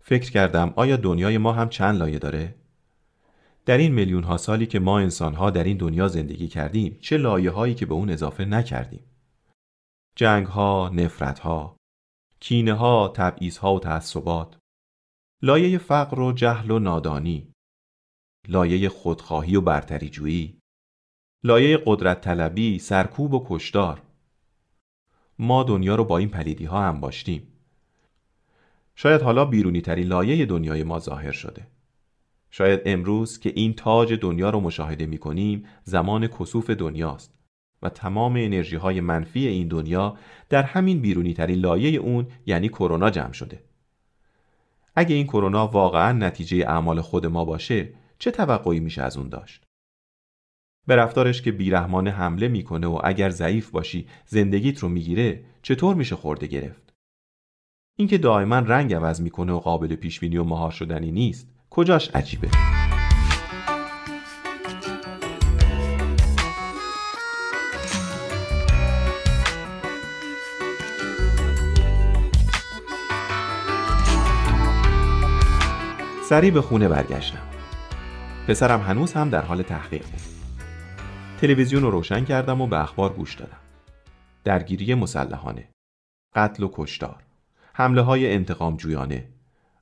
فکر 0.00 0.30
کردم 0.30 0.72
آیا 0.76 0.96
دنیای 0.96 1.38
ما 1.38 1.52
هم 1.52 1.68
چند 1.68 1.98
لایه 1.98 2.18
داره؟ 2.18 2.54
در 3.66 3.78
این 3.78 3.94
میلیون 3.94 4.22
ها 4.22 4.36
سالی 4.36 4.66
که 4.66 4.78
ما 4.78 4.98
انسان 4.98 5.34
ها 5.34 5.50
در 5.50 5.64
این 5.64 5.76
دنیا 5.76 6.08
زندگی 6.08 6.48
کردیم 6.48 6.98
چه 7.00 7.16
لایه 7.16 7.50
هایی 7.50 7.74
که 7.74 7.86
به 7.86 7.94
اون 7.94 8.10
اضافه 8.10 8.44
نکردیم؟ 8.44 9.04
جنگ 10.16 10.46
ها، 10.46 10.90
نفرت 10.94 11.38
ها، 11.38 11.76
کینه 12.40 12.74
ها، 12.74 13.08
تبعیض 13.08 13.58
ها 13.58 13.74
و 13.74 13.80
تعصبات، 13.80 14.56
لایه 15.42 15.78
فقر 15.78 16.20
و 16.20 16.32
جهل 16.32 16.70
و 16.70 16.78
نادانی، 16.78 17.52
لایه 18.48 18.88
خودخواهی 18.88 19.56
و 19.56 19.60
برتری 19.60 20.08
جویی، 20.08 20.58
لایه 21.44 21.82
قدرت 21.86 22.20
طلبی، 22.20 22.78
سرکوب 22.78 23.34
و 23.34 23.46
کشدار. 23.48 24.02
ما 25.38 25.62
دنیا 25.62 25.94
رو 25.94 26.04
با 26.04 26.18
این 26.18 26.28
پلیدی 26.28 26.64
ها 26.64 26.82
هم 26.82 27.00
باشتیم. 27.00 27.42
شاید 28.94 29.22
حالا 29.22 29.44
بیرونی 29.44 29.80
ترین 29.80 30.06
لایه 30.06 30.46
دنیای 30.46 30.82
ما 30.82 30.98
ظاهر 30.98 31.32
شده. 31.32 31.75
شاید 32.50 32.80
امروز 32.86 33.38
که 33.38 33.52
این 33.56 33.74
تاج 33.74 34.12
دنیا 34.12 34.50
رو 34.50 34.60
مشاهده 34.60 35.06
می 35.06 35.18
کنیم 35.18 35.64
زمان 35.84 36.26
کسوف 36.26 36.70
دنیاست 36.70 37.34
و 37.82 37.88
تمام 37.88 38.32
انرژی 38.36 38.76
های 38.76 39.00
منفی 39.00 39.46
این 39.46 39.68
دنیا 39.68 40.16
در 40.48 40.62
همین 40.62 41.00
بیرونی 41.00 41.34
ترین 41.34 41.58
لایه 41.58 41.98
اون 41.98 42.26
یعنی 42.46 42.68
کرونا 42.68 43.10
جمع 43.10 43.32
شده. 43.32 43.64
اگه 44.94 45.14
این 45.14 45.26
کرونا 45.26 45.66
واقعا 45.66 46.12
نتیجه 46.12 46.56
اعمال 46.56 47.00
خود 47.00 47.26
ما 47.26 47.44
باشه 47.44 47.94
چه 48.18 48.30
توقعی 48.30 48.80
میشه 48.80 49.02
از 49.02 49.16
اون 49.16 49.28
داشت؟ 49.28 49.64
به 50.86 50.96
رفتارش 50.96 51.42
که 51.42 51.52
بیرحمانه 51.52 52.10
حمله 52.10 52.48
می‌کنه 52.48 52.86
و 52.86 53.00
اگر 53.04 53.30
ضعیف 53.30 53.70
باشی 53.70 54.08
زندگیت 54.26 54.78
رو 54.78 54.88
می‌گیره 54.88 55.44
چطور 55.62 55.96
میشه 55.96 56.16
خورده 56.16 56.46
گرفت؟ 56.46 56.92
اینکه 57.96 58.18
دائما 58.18 58.58
رنگ 58.58 58.94
عوض 58.94 59.20
می‌کنه 59.20 59.52
و 59.52 59.58
قابل 59.58 59.96
پیش 59.96 60.20
بینی 60.20 60.36
و 60.36 60.44
مهار 60.44 60.70
شدنی 60.70 61.12
نیست 61.12 61.55
کجاش 61.76 62.10
عجیبه؟ 62.14 62.48
سریع 76.28 76.50
به 76.50 76.60
خونه 76.60 76.88
برگشتم. 76.88 77.38
پسرم 78.48 78.80
هنوز 78.80 79.12
هم 79.12 79.30
در 79.30 79.42
حال 79.42 79.62
تحقیق 79.62 80.02
بود. 80.02 80.20
تلویزیون 81.40 81.82
رو 81.82 81.90
روشن 81.90 82.24
کردم 82.24 82.60
و 82.60 82.66
به 82.66 82.80
اخبار 82.82 83.12
گوش 83.12 83.34
دادم. 83.34 83.56
درگیری 84.44 84.94
مسلحانه 84.94 85.68
قتل 86.34 86.62
و 86.62 86.70
کشتار 86.72 87.22
حمله 87.74 88.02
های 88.02 88.32
انتقام 88.32 88.76
جویانه 88.76 89.35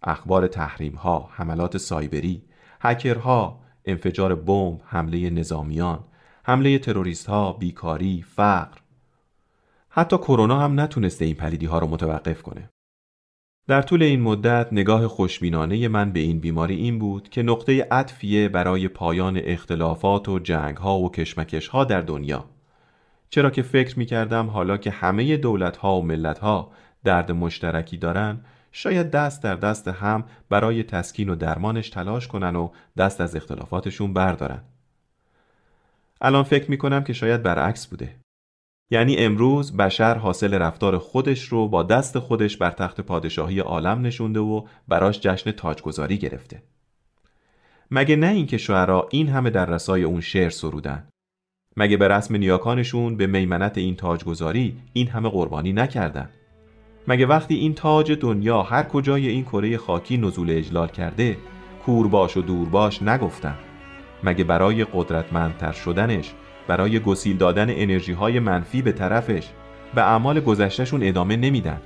اخبار 0.05 0.47
تحریم 0.47 0.95
ها 0.95 1.29
حملات 1.33 1.77
سایبری 1.77 2.43
هکرها 2.81 3.61
انفجار 3.85 4.35
بمب 4.35 4.81
حمله 4.85 5.31
نظامیان 5.31 6.05
حمله 6.45 6.79
تروریست 6.79 7.27
ها 7.27 7.53
بیکاری 7.53 8.25
فقر. 8.37 8.79
حتی 9.89 10.19
کرونا 10.19 10.61
هم 10.61 10.81
نتونسته 10.81 11.25
این 11.25 11.35
پلیدی 11.35 11.67
ها 11.67 11.79
رو 11.79 11.87
متوقف 11.87 12.43
کنه. 12.43 12.71
در 13.69 13.83
طول 13.83 14.03
این 14.03 14.21
مدت 14.21 14.69
نگاه 14.73 15.09
خوشبینانه 15.09 15.89
من 15.89 16.13
به 16.13 16.21
این 16.21 16.41
بیماری 16.41 16.75
این 16.77 16.99
بود 16.99 17.29
که 17.29 17.43
نقطه 17.43 17.89
عطفیه 17.91 18.49
برای 18.49 18.89
پایان 18.89 19.41
اختلافات 19.45 20.29
و 20.29 20.39
جنگ 20.39 20.77
ها 20.77 20.99
و 20.99 21.11
کشمکش 21.11 21.69
ها 21.69 21.85
در 21.85 22.01
دنیا. 22.01 22.45
چرا 23.31 23.51
که 23.51 23.63
فکر 23.63 23.99
می 23.99 24.07
کردم 24.07 24.47
حالا 24.47 24.77
که 24.77 24.91
همه 24.91 25.37
دولت 25.37 25.77
ها 25.77 25.99
و 25.99 26.03
ملت 26.03 26.39
ها 26.39 26.73
درد 27.05 27.33
مشترکی 27.33 27.97
دارن 27.97 28.41
شاید 28.77 29.11
دست 29.11 29.43
در 29.43 29.55
دست 29.55 29.89
هم 29.89 30.25
برای 30.51 30.83
تسکین 30.83 31.29
و 31.29 31.35
درمانش 31.35 31.91
تلاش 31.91 32.29
کنن 32.29 32.57
و 32.57 32.71
دست 32.97 33.21
از 33.21 33.37
اختلافاتشون 33.37 34.13
بردارن. 34.13 34.63
الان 36.21 36.43
فکر 36.43 36.71
می 36.71 36.79
کنم 36.79 37.05
که 37.05 37.13
شاید 37.13 37.43
برعکس 37.43 37.87
بوده. 37.87 38.17
یعنی 38.91 39.17
امروز 39.17 39.77
بشر 39.77 40.15
حاصل 40.15 40.55
رفتار 40.55 40.99
خودش 40.99 41.45
رو 41.45 41.69
با 41.69 41.83
دست 41.83 42.19
خودش 42.19 42.57
بر 42.57 42.71
تخت 42.71 43.01
پادشاهی 43.01 43.61
عالم 43.61 44.03
نشونده 44.03 44.41
و 44.41 44.67
براش 44.89 45.21
جشن 45.21 45.51
تاجگذاری 45.51 46.19
گرفته. 46.19 46.63
مگه 47.91 48.17
نه 48.17 48.29
اینکه 48.29 48.59
شعرا 48.59 49.09
این 49.11 49.29
همه 49.29 49.51
در 49.51 49.67
رسای 49.67 50.03
اون 50.03 50.21
شعر 50.21 50.51
سرودن؟ 50.51 51.09
مگه 51.77 51.97
به 51.97 52.09
رسم 52.09 52.37
نیاکانشون 52.37 53.17
به 53.17 53.27
میمنت 53.27 53.79
این 53.79 53.97
تاجگذاری 53.97 54.77
این 54.93 55.09
همه 55.09 55.29
قربانی 55.29 55.73
نکردن؟ 55.73 56.31
مگه 57.09 57.27
وقتی 57.27 57.55
این 57.55 57.75
تاج 57.75 58.13
دنیا 58.13 58.63
هر 58.63 58.83
کجای 58.83 59.29
این 59.29 59.45
کره 59.45 59.77
خاکی 59.77 60.17
نزول 60.17 60.51
اجلال 60.51 60.89
کرده 60.89 61.37
کورباش 61.87 62.37
و 62.37 62.43
دورباش 62.43 63.03
نگفتن؟ 63.03 63.55
مگه 64.25 64.45
برای 64.45 64.85
قدرتمندتر 64.85 65.73
شدنش 65.73 66.35
برای 66.69 67.01
گسیل 67.01 67.37
دادن 67.37 67.71
انرژی 67.71 68.13
های 68.13 68.39
منفی 68.41 68.83
به 68.83 68.93
طرفش 68.93 69.49
به 69.95 70.03
اعمال 70.03 70.41
گذشتهشون 70.41 71.03
ادامه 71.03 71.37
نمیدن؟ 71.37 71.81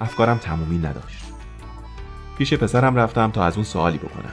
افکارم 0.00 0.38
تمومی 0.38 0.78
نداشت. 0.78 1.29
پیش 2.40 2.54
پسرم 2.54 2.96
رفتم 2.96 3.30
تا 3.30 3.44
از 3.44 3.54
اون 3.54 3.64
سوالی 3.64 3.98
بکنم. 3.98 4.32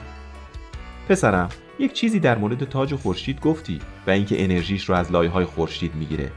پسرم 1.08 1.48
یک 1.78 1.92
چیزی 1.92 2.20
در 2.20 2.38
مورد 2.38 2.64
تاج 2.64 2.94
خورشید 2.94 3.40
گفتی 3.40 3.80
و 4.06 4.10
اینکه 4.10 4.44
انرژیش 4.44 4.84
رو 4.84 4.94
از 4.94 5.12
لایه 5.12 5.30
های 5.30 5.44
خورشید 5.44 5.94
می‌گیره. 5.94 6.30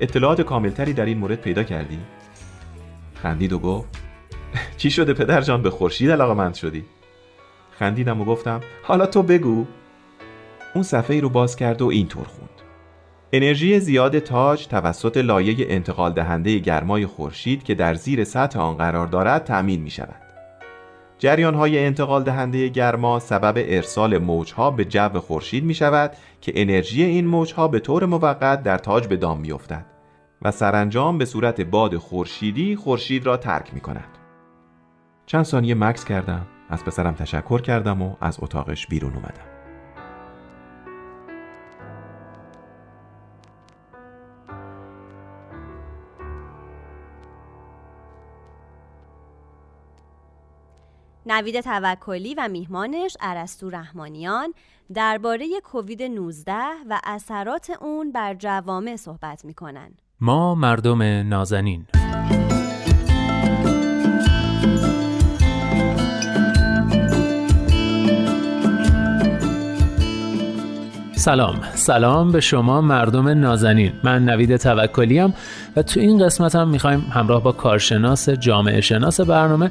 اطلاعات 0.00 0.40
کاملتری 0.40 0.92
در 0.92 1.04
این 1.04 1.18
مورد 1.18 1.40
پیدا 1.40 1.62
کردی؟ 1.62 1.98
خندید 3.14 3.52
و 3.52 3.58
گفت 3.58 3.88
چی 4.78 4.90
شده 4.90 5.14
پدر 5.14 5.40
جان 5.40 5.62
به 5.62 5.70
خورشید 5.70 6.10
علاقه 6.10 6.52
شدی؟ 6.52 6.84
خندیدم 7.78 8.20
و 8.20 8.24
گفتم 8.24 8.60
حالا 8.82 9.06
تو 9.06 9.22
بگو. 9.22 9.66
اون 10.74 10.84
صفحه 10.84 11.14
ای 11.14 11.20
رو 11.20 11.28
باز 11.28 11.56
کرد 11.56 11.82
و 11.82 11.86
اینطور 11.86 12.24
خوند. 12.24 12.50
انرژی 13.32 13.80
زیاد 13.80 14.18
تاج 14.18 14.66
توسط 14.66 15.16
لایه 15.16 15.66
انتقال 15.68 16.12
دهنده 16.12 16.58
گرمای 16.58 17.06
خورشید 17.06 17.62
که 17.62 17.74
در 17.74 17.94
زیر 17.94 18.24
سطح 18.24 18.60
آن 18.60 18.76
قرار 18.76 19.06
دارد 19.06 19.44
تأمین 19.44 19.80
می 19.80 19.90
شود 19.90 20.27
جریان 21.18 21.54
های 21.54 21.84
انتقال 21.84 22.22
دهنده 22.22 22.68
گرما 22.68 23.18
سبب 23.18 23.54
ارسال 23.56 24.18
موجها 24.18 24.70
به 24.70 24.84
جو 24.84 25.20
خورشید 25.20 25.64
می 25.64 25.74
شود 25.74 26.12
که 26.40 26.52
انرژی 26.54 27.02
این 27.02 27.26
موجها 27.26 27.68
به 27.68 27.80
طور 27.80 28.06
موقت 28.06 28.62
در 28.62 28.78
تاج 28.78 29.06
به 29.06 29.16
دام 29.16 29.40
می 29.40 29.52
افتد 29.52 29.86
و 30.42 30.50
سرانجام 30.50 31.18
به 31.18 31.24
صورت 31.24 31.60
باد 31.60 31.96
خورشیدی 31.96 32.76
خورشید 32.76 33.26
را 33.26 33.36
ترک 33.36 33.74
می 33.74 33.80
کند. 33.80 34.18
چند 35.26 35.44
ثانیه 35.44 35.74
مکس 35.74 36.04
کردم 36.04 36.46
از 36.68 36.84
پسرم 36.84 37.14
تشکر 37.14 37.60
کردم 37.60 38.02
و 38.02 38.16
از 38.20 38.38
اتاقش 38.42 38.86
بیرون 38.86 39.12
اومدم. 39.12 39.47
نوید 51.30 51.60
توکلی 51.60 52.34
و 52.34 52.48
میهمانش 52.48 53.16
ارسطو 53.20 53.70
رحمانیان 53.70 54.54
درباره 54.94 55.46
کووید 55.64 56.02
19 56.02 56.54
و 56.90 57.00
اثرات 57.04 57.70
اون 57.80 58.12
بر 58.12 58.34
جوامع 58.34 58.96
صحبت 58.96 59.44
می‌کنن. 59.44 59.90
ما 60.20 60.54
مردم 60.54 61.02
نازنین. 61.02 61.86
سلام. 71.16 71.60
سلام 71.74 72.32
به 72.32 72.40
شما 72.40 72.80
مردم 72.80 73.28
نازنین. 73.28 73.92
من 74.04 74.24
نوید 74.24 74.56
توکلیم 74.56 75.34
و 75.76 75.82
تو 75.82 76.00
این 76.00 76.24
قسمت 76.24 76.54
هم 76.54 76.68
می‌خوایم 76.68 77.00
همراه 77.00 77.42
با 77.42 77.52
کارشناس 77.52 78.28
جامعه 78.28 78.80
شناس 78.80 79.20
برنامه 79.20 79.70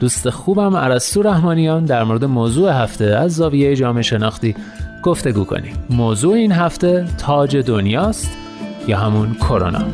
دوست 0.00 0.30
خوبم 0.30 0.76
عرستو 0.76 1.22
رحمانیان 1.22 1.84
در 1.84 2.04
مورد 2.04 2.24
موضوع 2.24 2.82
هفته 2.82 3.04
از 3.04 3.34
زاویه 3.34 3.76
جامعه 3.76 4.02
شناختی 4.02 4.54
گفتگو 5.02 5.44
کنیم. 5.44 5.72
موضوع 5.90 6.34
این 6.34 6.52
هفته 6.52 7.06
تاج 7.18 7.56
دنیاست 7.56 8.36
یا 8.88 8.98
همون 8.98 9.34
کرونا؟ 9.34 9.84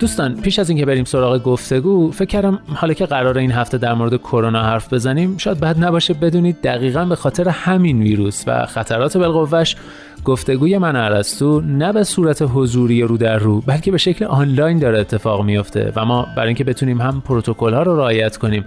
دوستان 0.00 0.40
پیش 0.40 0.58
از 0.58 0.70
اینکه 0.70 0.86
بریم 0.86 1.04
سراغ 1.04 1.42
گفتگو 1.42 2.10
فکر 2.10 2.24
کردم 2.24 2.58
حالا 2.74 2.94
که 2.94 3.06
قرار 3.06 3.38
این 3.38 3.52
هفته 3.52 3.78
در 3.78 3.94
مورد 3.94 4.16
کرونا 4.16 4.62
حرف 4.62 4.92
بزنیم 4.92 5.36
شاید 5.38 5.60
بد 5.60 5.84
نباشه 5.84 6.14
بدونید 6.14 6.60
دقیقا 6.60 7.04
به 7.04 7.16
خاطر 7.16 7.48
همین 7.48 8.02
ویروس 8.02 8.44
و 8.46 8.66
خطرات 8.66 9.16
بالقوهش 9.16 9.76
گفتگوی 10.24 10.78
من 10.78 10.96
ارسطو 10.96 11.60
نه 11.60 11.92
به 11.92 12.04
صورت 12.04 12.42
حضوری 12.54 13.02
رو 13.02 13.16
در 13.16 13.38
رو 13.38 13.60
بلکه 13.60 13.90
به 13.90 13.98
شکل 13.98 14.24
آنلاین 14.24 14.78
داره 14.78 14.98
اتفاق 14.98 15.44
میفته 15.44 15.92
و 15.96 16.04
ما 16.04 16.26
برای 16.36 16.48
اینکه 16.48 16.64
بتونیم 16.64 17.00
هم 17.00 17.20
پروتکل 17.20 17.74
ها 17.74 17.82
رو 17.82 17.96
رعایت 17.96 18.36
کنیم 18.36 18.64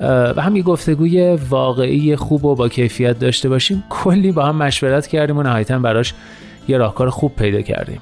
و 0.00 0.42
هم 0.42 0.56
یه 0.56 0.62
گفتگوی 0.62 1.38
واقعی 1.50 2.16
خوب 2.16 2.44
و 2.44 2.54
با 2.54 2.68
کیفیت 2.68 3.18
داشته 3.18 3.48
باشیم 3.48 3.84
کلی 3.90 4.32
با 4.32 4.44
هم 4.44 4.56
مشورت 4.56 5.06
کردیم 5.06 5.38
و 5.38 5.42
نهایتا 5.42 5.78
براش 5.78 6.14
یه 6.68 6.78
راهکار 6.78 7.10
خوب 7.10 7.36
پیدا 7.36 7.62
کردیم. 7.62 8.00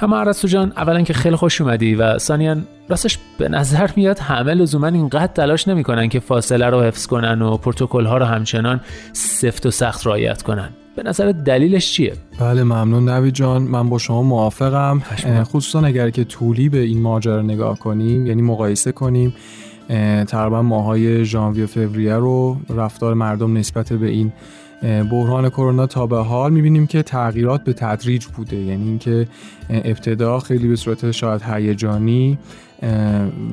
اما 0.00 0.20
عرستو 0.20 0.48
جان 0.48 0.72
اولا 0.76 1.02
که 1.02 1.12
خیلی 1.12 1.36
خوش 1.36 1.60
اومدی 1.60 1.94
و 1.94 2.18
ثانیا 2.18 2.56
راستش 2.88 3.18
به 3.38 3.48
نظر 3.48 3.90
میاد 3.96 4.18
همه 4.18 4.54
لزوما 4.54 4.86
اینقدر 4.86 5.26
تلاش 5.26 5.68
نمی‌کنن 5.68 6.08
که 6.08 6.20
فاصله 6.20 6.66
رو 6.66 6.82
حفظ 6.82 7.06
کنن 7.06 7.42
و 7.42 7.56
پروتکل 7.56 8.06
ها 8.06 8.18
رو 8.18 8.24
همچنان 8.24 8.80
سفت 9.12 9.66
و 9.66 9.70
سخت 9.70 10.06
رعایت 10.06 10.42
کنن. 10.42 10.68
به 10.96 11.02
نظر 11.02 11.32
دلیلش 11.32 11.92
چیه؟ 11.92 12.12
بله 12.40 12.62
ممنون 12.62 13.08
نوی 13.08 13.30
جان. 13.30 13.62
من 13.62 13.88
با 13.88 13.98
شما 13.98 14.22
موافقم. 14.22 15.02
خصوصا 15.44 15.80
اگر 15.80 16.10
که 16.10 16.24
طولی 16.24 16.68
به 16.68 16.78
این 16.78 17.00
ماجرا 17.00 17.42
نگاه 17.42 17.78
کنیم 17.78 18.26
یعنی 18.26 18.42
مقایسه 18.42 18.92
کنیم 18.92 19.34
تقریبا 20.28 20.62
ماهای 20.62 21.24
ژانویه 21.24 21.66
فوریه 21.66 22.14
رو 22.14 22.56
رفتار 22.70 23.14
مردم 23.14 23.56
نسبت 23.56 23.92
به 23.92 24.08
این 24.08 24.32
بحران 24.82 25.48
کرونا 25.48 25.86
تا 25.86 26.06
به 26.06 26.16
حال 26.16 26.52
می‌بینیم 26.52 26.86
که 26.86 27.02
تغییرات 27.02 27.64
به 27.64 27.72
تدریج 27.72 28.26
بوده. 28.26 28.56
یعنی 28.56 28.88
اینکه 28.88 29.28
ابتدا 29.70 30.38
خیلی 30.40 30.68
به 30.68 30.76
صورت 30.76 31.10
شاید 31.10 31.42
هیجانی 31.42 32.38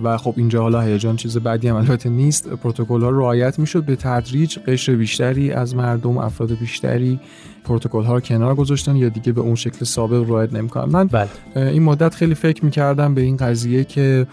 و 0.03 0.17
خب 0.17 0.33
اینجا 0.37 0.61
حالا 0.61 0.81
هیجان 0.81 1.15
چیز 1.15 1.37
بدی 1.37 1.67
هم 1.67 1.75
البته 1.75 2.09
نیست. 2.09 2.49
پروتکل 2.49 3.01
ها 3.01 3.09
رعایت 3.09 3.59
می‌شد 3.59 3.83
به 3.83 3.95
تدریج 3.95 4.57
قشر 4.67 4.95
بیشتری 4.95 5.51
از 5.51 5.75
مردم 5.75 6.17
افراد 6.17 6.51
بیشتری 6.59 7.19
پروتکل 7.63 8.03
ها 8.03 8.13
رو 8.13 8.19
کنار 8.19 8.55
گذاشتن 8.55 8.95
یا 8.95 9.09
دیگه 9.09 9.31
به 9.31 9.41
اون 9.41 9.55
شکل 9.55 9.85
سابق 9.85 10.29
رعایت 10.29 10.53
نمی‌کنن. 10.53 10.85
من 10.85 11.07
بله. 11.07 11.29
این 11.55 11.83
مدت 11.83 12.15
خیلی 12.15 12.35
فکر 12.35 12.65
می‌کردم 12.65 13.13
به 13.13 13.21
این 13.21 13.37
قضیه 13.37 13.83
که 13.83 14.27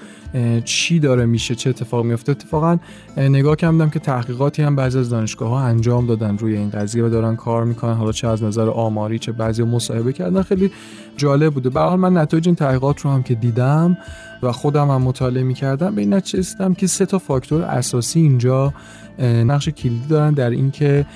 چی 0.64 0.98
داره 0.98 1.26
میشه 1.26 1.54
چه 1.54 1.70
اتفاق 1.70 2.04
میفته 2.04 2.32
اتفاقا 2.32 2.78
نگاه 3.16 3.56
کردم 3.56 3.90
که 3.90 3.98
تحقیقاتی 3.98 4.62
هم 4.62 4.76
بعضی 4.76 4.98
از 4.98 5.10
دانشگاه 5.10 5.48
ها 5.48 5.60
انجام 5.60 6.06
دادن 6.06 6.38
روی 6.38 6.56
این 6.56 6.70
قضیه 6.70 7.04
و 7.04 7.08
دارن 7.08 7.36
کار 7.36 7.64
می‌کنن. 7.64 7.94
حالا 7.94 8.12
چه 8.12 8.28
از 8.28 8.42
نظر 8.42 8.68
آماری 8.68 9.18
چه 9.18 9.32
بعضی 9.32 9.62
مصاحبه 9.62 10.12
کردن. 10.12 10.42
خیلی 10.42 10.70
جالب 11.16 11.54
بوده. 11.54 11.70
به 11.70 11.80
حال 11.80 11.98
من 11.98 12.16
نتایج 12.16 12.48
این 12.48 12.54
تحقیقات 12.54 13.00
رو 13.00 13.10
هم 13.10 13.22
که 13.22 13.34
دیدم 13.34 13.98
و 14.42 14.52
خودم 14.52 14.90
هم 14.90 15.02
مطالعه 15.02 15.42
می‌کردم 15.42 15.94
به 15.94 16.00
این 16.00 16.14
نتیجه 16.14 16.38
رسیدم 16.38 16.74
که 16.74 16.86
سه 16.86 17.06
تا 17.06 17.18
فاکتور 17.18 17.62
اساسی 17.62 18.20
اینجا 18.20 18.74
نقش 19.20 19.68
کلیدی 19.68 20.08
دارن 20.08 20.32
در 20.32 20.50
اینکه 20.50 21.06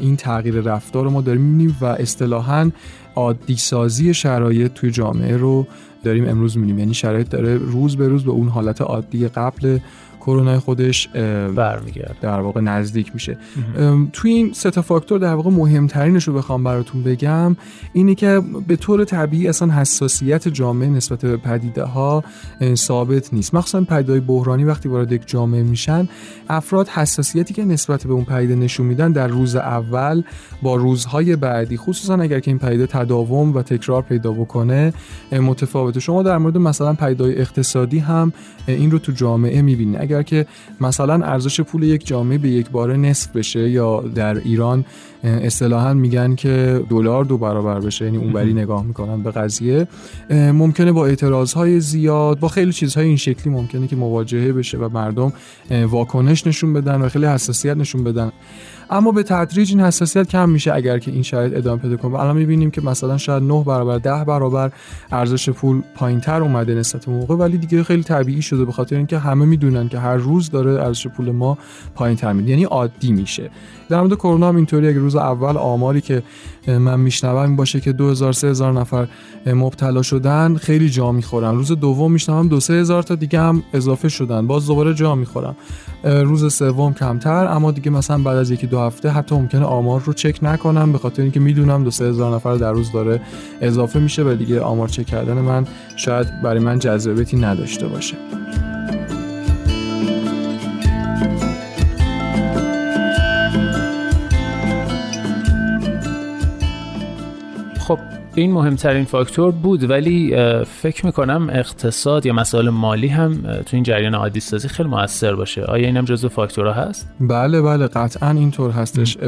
این 0.00 0.16
تغییر 0.16 0.54
رفتار 0.54 1.04
رو 1.04 1.10
ما 1.10 1.20
داریم 1.20 1.42
می‌بینیم 1.42 1.76
و 1.80 1.84
اصطلاحا 1.84 2.70
عادی 3.14 3.56
سازی 3.56 4.14
شرایط 4.14 4.72
توی 4.72 4.90
جامعه 4.90 5.36
رو 5.36 5.66
داریم 6.04 6.28
امروز 6.28 6.56
می‌بینیم. 6.56 6.78
یعنی 6.78 6.94
شرایط 6.94 7.28
داره 7.28 7.56
روز 7.56 7.96
به 7.96 8.08
روز 8.08 8.24
به 8.24 8.30
اون 8.30 8.48
حالت 8.48 8.80
عادی 8.80 9.28
قبل 9.28 9.78
کرونا 10.26 10.60
خودش 10.60 11.08
برمیگرده. 11.56 12.16
در 12.22 12.40
واقع 12.40 12.60
نزدیک 12.60 13.10
میشه. 13.14 13.38
توی 14.12 14.30
این 14.30 14.52
سه 14.52 14.70
تا 14.70 14.82
فاکتور 14.82 15.18
در 15.18 15.34
واقع 15.34 15.50
مهمترینش 15.50 16.28
رو 16.28 16.34
بخوام 16.34 16.64
براتون 16.64 17.02
بگم 17.02 17.56
اینه 17.92 18.14
که 18.14 18.42
به 18.66 18.76
طور 18.76 19.04
طبیعی 19.04 19.48
اصلا 19.48 19.72
حساسیت 19.72 20.48
جامعه 20.48 20.88
نسبت 20.88 21.20
به 21.20 21.36
پدیده 21.36 21.84
ها 21.84 22.24
ثابت 22.74 23.34
نیست. 23.34 23.54
مخصوصا 23.54 23.80
پدیده 23.80 24.20
بحرانی 24.20 24.64
وقتی 24.64 24.88
وارد 24.88 25.12
یک 25.12 25.22
جامعه 25.26 25.62
میشن 25.62 26.08
افراد 26.48 26.88
حساسیتی 26.88 27.54
که 27.54 27.64
نسبت 27.64 28.06
به 28.06 28.12
اون 28.12 28.24
پدیده 28.24 28.54
نشون 28.54 28.86
میدن 28.86 29.12
در 29.12 29.28
روز 29.28 29.56
اول 29.56 30.22
با 30.62 30.76
روزهای 30.76 31.36
بعدی 31.36 31.76
خصوصا 31.76 32.14
اگر 32.14 32.40
که 32.40 32.50
این 32.50 32.58
پدیده 32.58 32.86
تداوم 32.86 33.54
و 33.54 33.62
تکرار 33.62 34.02
پیدا 34.02 34.32
بکنه 34.32 34.92
متفاوته. 35.32 36.00
شما 36.00 36.22
در 36.22 36.38
مورد 36.38 36.58
مثلا 36.58 36.94
پدیده 36.94 37.24
اقتصادی 37.24 37.98
هم 37.98 38.32
این 38.66 38.90
رو 38.90 38.98
تو 38.98 39.12
جامعه 39.12 39.62
می‌بینید 39.62 40.00
اگر 40.00 40.15
که 40.22 40.46
مثلا 40.80 41.26
ارزش 41.26 41.60
پول 41.60 41.82
یک 41.82 42.06
جامعه 42.06 42.38
به 42.38 42.48
یک 42.48 42.70
باره 42.70 42.96
نصف 42.96 43.36
بشه 43.36 43.70
یا 43.70 44.00
در 44.00 44.34
ایران 44.34 44.84
اصطلاحا 45.24 45.94
میگن 45.94 46.34
که 46.34 46.82
دلار 46.90 47.24
دو 47.24 47.38
برابر 47.38 47.80
بشه 47.80 48.04
یعنی 48.04 48.16
اونوری 48.16 48.54
نگاه 48.54 48.84
می‌کنن 48.84 49.22
به 49.22 49.30
قضیه. 49.30 49.88
ممکنه 50.30 50.92
با 50.92 51.06
اعتراض 51.06 51.52
های 51.52 51.80
زیاد 51.80 52.38
با 52.38 52.48
خیلی 52.48 52.72
چیزهای 52.72 53.06
این 53.06 53.16
شکلی 53.16 53.52
ممکنه 53.52 53.86
که 53.86 53.96
مواجهه 53.96 54.52
بشه 54.52 54.78
و 54.78 54.88
مردم 54.88 55.32
واکنش 55.70 56.46
نشون 56.46 56.72
بدن 56.72 57.02
و 57.02 57.08
خیلی 57.08 57.26
حساسیت 57.26 57.76
نشون 57.76 58.04
بدن. 58.04 58.32
اما 58.90 59.12
به 59.12 59.22
تدریج 59.22 59.70
این 59.70 59.80
حساسیت 59.80 60.28
کم 60.28 60.48
میشه 60.48 60.74
اگر 60.74 60.98
که 60.98 61.10
این 61.10 61.22
شرایط 61.22 61.56
ادامه 61.56 61.82
پیدا 61.82 61.96
کنه. 61.96 62.14
الان 62.14 62.36
می‌بینیم 62.36 62.70
که 62.70 62.80
مثلا 62.80 63.18
شاید 63.18 63.42
9 63.42 63.64
برابر 63.64 63.98
10 63.98 64.24
برابر 64.24 64.72
ارزش 65.12 65.50
پول 65.50 65.82
پایینتر 65.94 66.42
اومده 66.42 66.74
نسبت 66.74 67.08
موقع 67.08 67.34
ولی 67.34 67.58
دیگه 67.58 67.82
خیلی 67.82 68.02
طبیعی 68.02 68.42
شده 68.42 68.64
به 68.64 68.72
خاطر 68.72 68.96
اینکه 68.96 69.18
همه 69.18 69.44
می‌دونن 69.44 69.88
که 69.88 69.98
هر 70.06 70.16
روز 70.16 70.50
داره 70.50 70.72
ارزش 70.72 71.06
پول 71.06 71.30
ما 71.30 71.58
پایینتر 71.94 72.32
میاد 72.32 72.48
یعنی 72.48 72.64
عادی 72.64 73.12
میشه. 73.12 73.50
در 73.88 74.00
مورد 74.00 74.14
کرونا 74.14 74.48
هم 74.48 74.56
اینطوری 74.56 74.88
اگه 74.88 74.98
روز 74.98 75.16
اول 75.16 75.56
آماری 75.56 76.00
که 76.00 76.22
من 76.68 77.00
میشنوم 77.00 77.36
این 77.36 77.56
باشه 77.56 77.80
که 77.80 77.92
2000 77.92 78.32
3000 78.32 78.72
نفر 78.72 79.08
مبتلا 79.46 80.02
شدن 80.02 80.54
خیلی 80.56 80.90
جا 80.90 81.12
می‌خورن. 81.12 81.54
روز 81.54 81.72
دوم 81.72 82.12
میشنوم 82.12 82.48
2 82.48 82.60
3000 82.60 83.02
تا 83.02 83.14
دیگه 83.14 83.40
هم 83.40 83.62
اضافه 83.72 84.08
شدن. 84.08 84.46
باز 84.46 84.66
دوباره 84.66 84.94
جا 84.94 85.14
می‌خورم 85.14 85.56
روز 86.04 86.54
سوم 86.54 86.94
کمتر 86.94 87.46
اما 87.46 87.70
دیگه 87.70 87.90
مثلا 87.90 88.18
بعد 88.18 88.36
از 88.36 88.50
یکی 88.50 88.66
دو 88.66 88.80
هفته 88.80 89.08
حتی 89.08 89.34
ممکنه 89.34 89.64
آمار 89.64 90.02
رو 90.04 90.12
چک 90.12 90.38
نکنم 90.42 90.92
به 90.92 90.98
خاطر 90.98 91.22
اینکه 91.22 91.40
می‌دونم 91.40 91.84
دو 91.84 91.90
سه 91.90 92.04
هزار 92.04 92.34
نفر 92.34 92.54
در 92.54 92.72
روز 92.72 92.92
داره 92.92 93.20
اضافه 93.60 93.98
میشه 93.98 94.22
و 94.22 94.34
دیگه 94.34 94.60
آمار 94.60 94.88
چک 94.88 95.06
کردن 95.06 95.32
من 95.32 95.66
شاید 95.96 96.42
برای 96.42 96.60
من 96.60 96.78
جذابیتی 96.78 97.36
نداشته 97.36 97.88
باشه. 97.88 98.16
خب 107.86 107.98
این 108.36 108.52
مهمترین 108.52 109.04
فاکتور 109.04 109.50
بود 109.50 109.90
ولی 109.90 110.36
فکر 110.64 111.06
می‌کنم 111.06 111.48
اقتصاد 111.52 112.26
یا 112.26 112.32
مسائل 112.32 112.68
مالی 112.68 113.08
هم 113.08 113.34
تو 113.42 113.76
این 113.76 113.82
جریان 113.82 114.14
عادی 114.14 114.40
سازی 114.40 114.68
خیلی 114.68 114.88
موثر 114.88 115.34
باشه. 115.34 115.62
آیا 115.62 115.86
اینم 115.86 116.04
جزو 116.04 116.28
فاکتورها 116.28 116.72
هست؟ 116.72 117.08
بله 117.20 117.62
بله 117.62 117.86
قطعا 117.86 118.30
اینطور 118.30 118.70
هستش. 118.70 119.18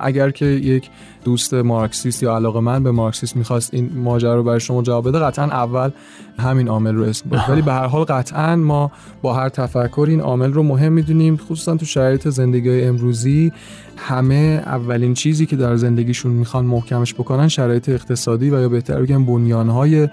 اگر 0.00 0.30
که 0.30 0.46
یک 0.46 0.90
دوست 1.24 1.54
مارکسیست 1.54 2.22
یا 2.22 2.36
علاقه 2.36 2.60
من 2.60 2.82
به 2.82 2.90
مارکسیست 2.90 3.36
می‌خواست 3.36 3.74
این 3.74 3.90
ماجرا 3.94 4.34
رو 4.34 4.42
برای 4.42 4.60
شما 4.60 4.82
جواب 4.82 5.08
بده 5.08 5.18
قطعا 5.18 5.44
اول 5.44 5.90
همین 6.38 6.68
عامل 6.68 6.94
رو 6.94 7.04
اسم 7.04 7.30
بود 7.30 7.40
ولی 7.48 7.62
به 7.62 7.72
هر 7.72 7.86
حال 7.86 8.04
قطعا 8.04 8.56
ما 8.56 8.92
با 9.22 9.34
هر 9.34 9.48
تفکر 9.48 10.06
این 10.08 10.20
عامل 10.20 10.52
رو 10.52 10.62
مهم 10.62 10.92
می‌دونیم 10.92 11.36
خصوصا 11.36 11.76
تو 11.76 11.86
شرایط 11.86 12.28
زندگی 12.28 12.82
امروزی 12.82 13.52
همه 13.96 14.62
اولین 14.66 15.14
چیزی 15.14 15.46
که 15.46 15.56
در 15.56 15.76
زندگیشون 15.76 16.32
می‌خوان 16.32 16.64
محکمش 16.64 17.14
بکنن 17.14 17.48
شرایط 17.48 17.88
اقتصادی 17.88 18.43
و 18.50 18.60
یا 18.60 18.68
بهتر 18.68 19.02
بگم 19.02 19.24
بنیانهای 19.24 20.08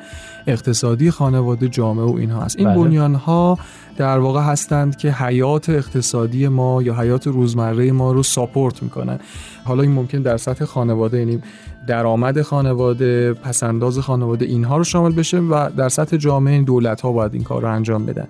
اقتصادی 0.48 1.12
خانواده 1.12 1.67
جامعه 1.67 2.06
و 2.06 2.15
اینها 2.15 2.41
هست. 2.41 2.60
این 2.60 2.67
بله. 2.67 2.78
بنیانها 2.78 3.58
در 3.98 4.20
واقع 4.20 4.41
هستند 4.41 4.96
که 4.96 5.12
حیات 5.12 5.70
اقتصادی 5.70 6.48
ما 6.48 6.82
یا 6.82 7.02
حیات 7.02 7.28
روزمره 7.28 7.91
ما 7.91 8.12
رو 8.12 8.24
ساپورت 8.24 8.84
می‌کنن. 8.84 9.20
حالا 9.63 9.84
این 9.84 9.91
ممکن 9.91 10.22
در 10.22 10.38
سطح 10.38 10.65
خانواده 10.65 11.20
یعنی 11.20 11.41
درآمد 11.88 12.41
خانواده 12.41 13.34
پسنداز 13.34 14.00
خانواده 14.00 14.46
اینها 14.46 14.78
رو 14.78 14.84
شامل 14.84 15.12
بشه 15.12 15.39
و 15.39 15.70
در 15.78 15.89
سطح 15.89 16.17
جامعه 16.17 16.54
این 16.54 16.63
دولت 16.63 17.02
ها 17.02 17.12
باید 17.12 17.34
این 17.34 17.44
کار 17.44 17.62
رو 17.62 17.72
انجام 17.72 18.06
بدن. 18.06 18.28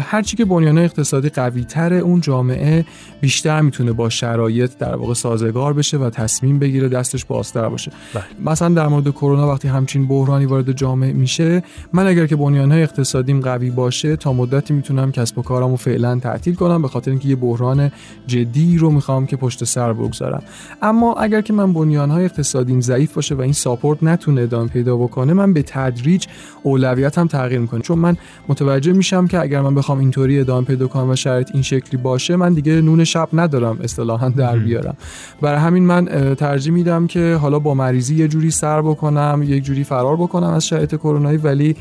هرچی 0.00 0.36
که 0.36 0.44
بنیان 0.44 0.78
اقتصادی 0.78 1.28
قوی 1.28 1.64
تره 1.64 1.96
اون 1.96 2.20
جامعه 2.20 2.84
بیشتر 3.20 3.60
می‌تونه 3.60 3.92
با 3.92 4.08
شرایط 4.08 4.78
در 4.78 4.96
واقع 4.96 5.14
سازگار 5.14 5.72
بشه 5.72 5.96
و 5.98 6.10
تصمیم 6.10 6.58
بگیره 6.58 6.88
دستش 6.88 7.24
بازتر 7.24 7.68
باشه. 7.68 7.92
بله. 8.14 8.24
مثلا 8.44 8.68
در 8.68 8.88
مورد 8.88 9.10
کرونا 9.10 9.48
وقتی 9.48 9.68
همچین 9.68 10.08
بحرانی 10.08 10.44
وارد 10.44 10.72
جامعه 10.72 11.12
میشه 11.12 11.62
من 11.92 12.06
اگر 12.06 12.26
که 12.26 12.36
بنیانهای 12.36 12.82
اقتصادیم 12.82 13.40
قوی 13.40 13.70
باشه 13.70 14.16
تا 14.16 14.32
مدتی 14.32 14.74
می‌تونم 14.74 15.12
کسب 15.12 15.38
و 15.38 15.42
کارمو 15.42 15.76
فعلا 15.76 16.18
تعطیل 16.18 16.54
کنم 16.54 16.82
به 16.82 16.88
خاطر 16.88 17.10
اینکه 17.10 17.28
یه 17.28 17.36
بحران 17.36 17.90
جدی 18.26 18.78
رو 18.78 18.90
می‌خوام 18.90 19.26
که 19.26 19.36
پشت 19.36 19.64
سر 19.64 19.92
بگذارم. 19.92 20.42
اما 20.82 21.14
اگر 21.14 21.40
که 21.40 21.52
من 21.52 21.72
بنیانهای 21.72 22.24
اقتصادیم 22.24 22.80
ضعیف 22.80 23.14
باشه 23.14 23.34
و 23.34 23.40
این 23.40 23.52
ساپورت 23.52 24.02
نتونه 24.02 24.40
ادامه 24.40 24.68
پیدا 24.68 24.96
بکنه 24.96 25.32
من 25.32 25.52
به 25.52 25.62
تدریج 25.62 26.26
اولویتم 26.62 27.26
تغییر 27.26 27.60
می‌کنه. 27.60 27.80
چون 27.80 27.98
من 27.98 28.16
متوجه 28.48 28.92
میشم 28.92 29.26
که 29.26 29.38
اگر 29.52 29.60
من 29.60 29.74
بخوام 29.74 29.98
اینطوری 29.98 30.40
ادامه 30.40 30.66
پیدا 30.66 30.86
کنم 30.86 31.10
و 31.10 31.16
شرایط 31.16 31.50
این 31.54 31.62
شکلی 31.62 32.00
باشه 32.02 32.36
من 32.36 32.52
دیگه 32.52 32.80
نون 32.80 33.04
شب 33.04 33.28
ندارم 33.32 33.78
اصطلاحا 33.84 34.28
در 34.28 34.58
بیارم. 34.58 34.96
برای 35.40 35.58
همین 35.58 35.86
من 35.86 36.34
ترجیح 36.34 36.72
میدم 36.72 37.06
که 37.06 37.38
حالا 37.40 37.58
با 37.58 37.74
مریضی 37.74 38.14
یه 38.14 38.28
جوری 38.28 38.50
سر 38.50 38.82
بکنم 38.82 39.42
یک 39.46 39.64
جوری 39.64 39.84
فرار 39.84 40.16
بکنم 40.16 40.46
از 40.46 40.66
شرایط 40.66 40.94
کرونایی 40.94 41.38
ولی 41.38 41.76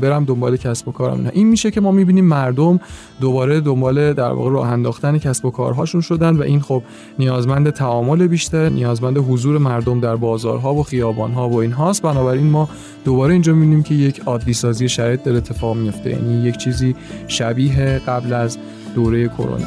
برم 0.00 0.24
دنبال 0.24 0.56
کسب 0.56 0.88
و 0.88 0.92
کارم. 0.92 1.30
این 1.32 1.48
میشه 1.48 1.70
که 1.70 1.80
ما 1.80 1.90
می‌بینیم 1.90 2.24
مردم 2.24 2.80
دوباره 3.20 3.60
دنبال 3.60 4.12
در 4.12 4.30
واقع 4.30 4.50
راه 4.50 4.68
انداختن 4.68 5.18
کسب 5.18 5.44
و 5.44 5.50
کارهاشون 5.50 6.00
شدن 6.00 6.36
و 6.36 6.42
این 6.42 6.60
خب 6.60 6.82
نیازمند 7.18 7.70
تعامل 7.70 8.26
بیشتر 8.26 8.68
نیازمند 8.68 9.18
حضور 9.18 9.58
مردم 9.58 10.00
در 10.00 10.16
بازارها 10.16 10.74
و 10.74 10.82
خیابانها 10.82 11.48
و 11.48 11.56
این 11.56 11.72
هاست 11.72 12.02
بنابراین 12.02 12.46
ما 12.46 12.68
دوباره 13.04 13.32
اینجا 13.32 13.52
می‌بینیم 13.52 13.82
که 13.82 13.94
یک 13.94 14.20
عادی 14.26 14.52
سازی 14.52 14.88
شرایط 14.88 15.22
در 15.22 15.36
اتفاق 15.36 15.76
میفته 15.76 16.10
یعنی 16.10 16.48
یک 16.48 16.56
چیزی 16.56 16.87
شبیه 17.28 18.00
قبل 18.06 18.32
از 18.32 18.58
دوره 18.94 19.28
کرونا. 19.28 19.66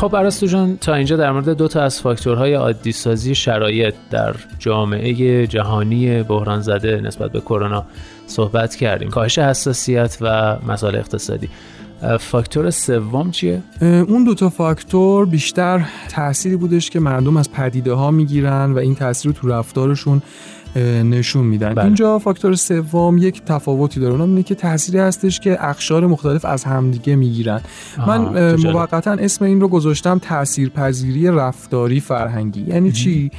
خب 0.00 0.14
ارسطو 0.14 0.46
جان 0.46 0.76
تا 0.76 0.94
اینجا 0.94 1.16
در 1.16 1.32
مورد 1.32 1.48
دو 1.48 1.68
تا 1.68 1.82
از 1.82 2.00
فاکتورهای 2.00 2.54
عادی 2.54 2.92
سازی 2.92 3.34
شرایط 3.34 3.94
در 4.10 4.34
جامعه 4.58 5.46
جهانی 5.46 6.22
بحران 6.22 6.60
زده 6.60 7.00
نسبت 7.00 7.32
به 7.32 7.40
کرونا 7.40 7.84
صحبت 8.26 8.76
کردیم. 8.76 9.08
کاهش 9.10 9.38
حساسیت 9.38 10.18
و 10.20 10.56
مسائل 10.66 10.96
اقتصادی. 10.96 11.48
فاکتور 12.20 12.70
سوم 12.70 13.30
چیه؟ 13.30 13.62
اون 13.82 14.24
دو 14.24 14.34
تا 14.34 14.48
فاکتور 14.48 15.26
بیشتر 15.26 15.88
تأثیری 16.08 16.56
بودش 16.56 16.90
که 16.90 17.00
مردم 17.00 17.36
از 17.36 17.52
پدیده 17.52 17.92
ها 17.92 18.10
می‌گیرن 18.10 18.72
و 18.72 18.78
این 18.78 18.94
تاثیر 18.94 19.32
رو 19.32 19.38
تو 19.40 19.48
رفتارشون 19.48 20.22
نشون 21.04 21.44
میدن. 21.44 21.74
بله. 21.74 21.84
اینجا 21.84 22.18
فاکتور 22.18 22.54
سوم 22.54 23.18
یک 23.18 23.42
تفاوتی 23.44 24.00
داره. 24.00 24.12
اونم 24.12 24.28
اینه 24.28 24.42
که 24.42 24.54
تأثیری 24.54 24.98
هستش 24.98 25.40
که 25.40 25.68
اقشار 25.68 26.06
مختلف 26.06 26.44
از 26.44 26.64
همدیگه 26.64 27.16
می‌گیرن. 27.16 27.60
من 28.06 28.54
موقتا 28.56 29.10
اسم 29.12 29.44
این 29.44 29.60
رو 29.60 29.68
گذاشتم 29.68 30.18
تاثیرپذیری 30.18 31.26
رفتاری 31.26 32.00
فرهنگی. 32.00 32.64
یعنی 32.68 32.92
چی؟ 32.92 33.30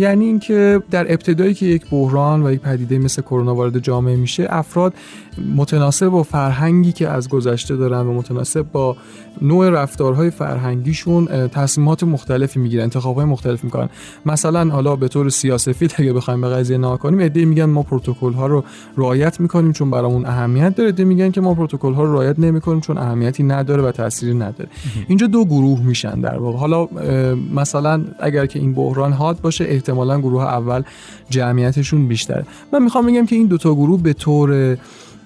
یعنی 0.00 0.24
اینکه 0.24 0.82
در 0.90 1.12
ابتدایی 1.12 1.54
که 1.54 1.66
یک 1.66 1.90
بحران 1.90 2.46
و 2.46 2.52
یک 2.52 2.60
پدیده 2.60 2.98
مثل 2.98 3.22
کرونا 3.22 3.54
وارد 3.54 3.78
جامعه 3.78 4.16
میشه 4.16 4.46
افراد 4.50 4.94
متناسب 5.56 6.08
با 6.08 6.22
فرهنگی 6.22 6.92
که 6.92 7.08
از 7.08 7.28
گذشته 7.28 7.76
دارن 7.76 8.06
و 8.06 8.12
متناسب 8.12 8.62
با 8.72 8.96
نوع 9.42 9.70
رفتارهای 9.70 10.30
فرهنگیشون 10.30 11.48
تصمیمات 11.48 12.04
مختلفی 12.04 12.60
می‌گیرن 12.60 12.82
انتخابهای 12.82 13.26
مختلف 13.26 13.64
می‌کنن. 13.64 13.88
مثلا 14.26 14.70
حالا 14.70 14.96
به 14.96 15.08
طور 15.08 15.28
سیاسفید 15.28 15.94
اگه 15.96 16.12
بخوایم 16.12 16.40
به 16.40 16.48
قضیه 16.48 16.78
نگاه 16.78 16.98
کنیم 16.98 17.18
ایده 17.18 17.44
میگن 17.44 17.64
ما 17.64 17.82
پروتکل 17.82 18.32
ها 18.32 18.46
رو 18.46 18.64
رعایت 18.96 19.40
می‌کنیم 19.40 19.72
چون 19.72 19.90
برامون 19.90 20.26
اهمیت 20.26 20.74
داره. 20.74 20.86
ایده 20.86 21.04
میگن 21.04 21.30
که 21.30 21.40
ما 21.40 21.54
پروتکل 21.54 21.92
ها 21.92 22.04
رو 22.04 22.12
رعایت 22.12 22.38
نمی‌کنیم 22.38 22.80
چون 22.80 22.98
اهمیتی 22.98 23.42
نداره 23.42 23.82
و 23.82 23.90
تأثیری 23.90 24.34
نداره. 24.34 24.70
اینجا 25.08 25.26
دو 25.26 25.44
گروه 25.44 25.80
میشن 25.80 26.20
در 26.20 26.38
واقع. 26.38 26.58
حالا 26.58 26.88
مثلا 27.54 28.04
اگر 28.20 28.46
که 28.46 28.58
این 28.58 28.74
بحران 28.74 29.12
حاد 29.12 29.40
باشه 29.40 29.64
احتمالا 29.90 30.20
گروه 30.20 30.42
اول 30.42 30.82
جمعیتشون 31.30 32.08
بیشتره. 32.08 32.44
من 32.72 32.82
می‌خوام 32.82 33.06
بگم 33.06 33.26
که 33.26 33.36
این 33.36 33.46
دوتا 33.46 33.74
گروه 33.74 34.02
به 34.02 34.12
طور 34.12 34.78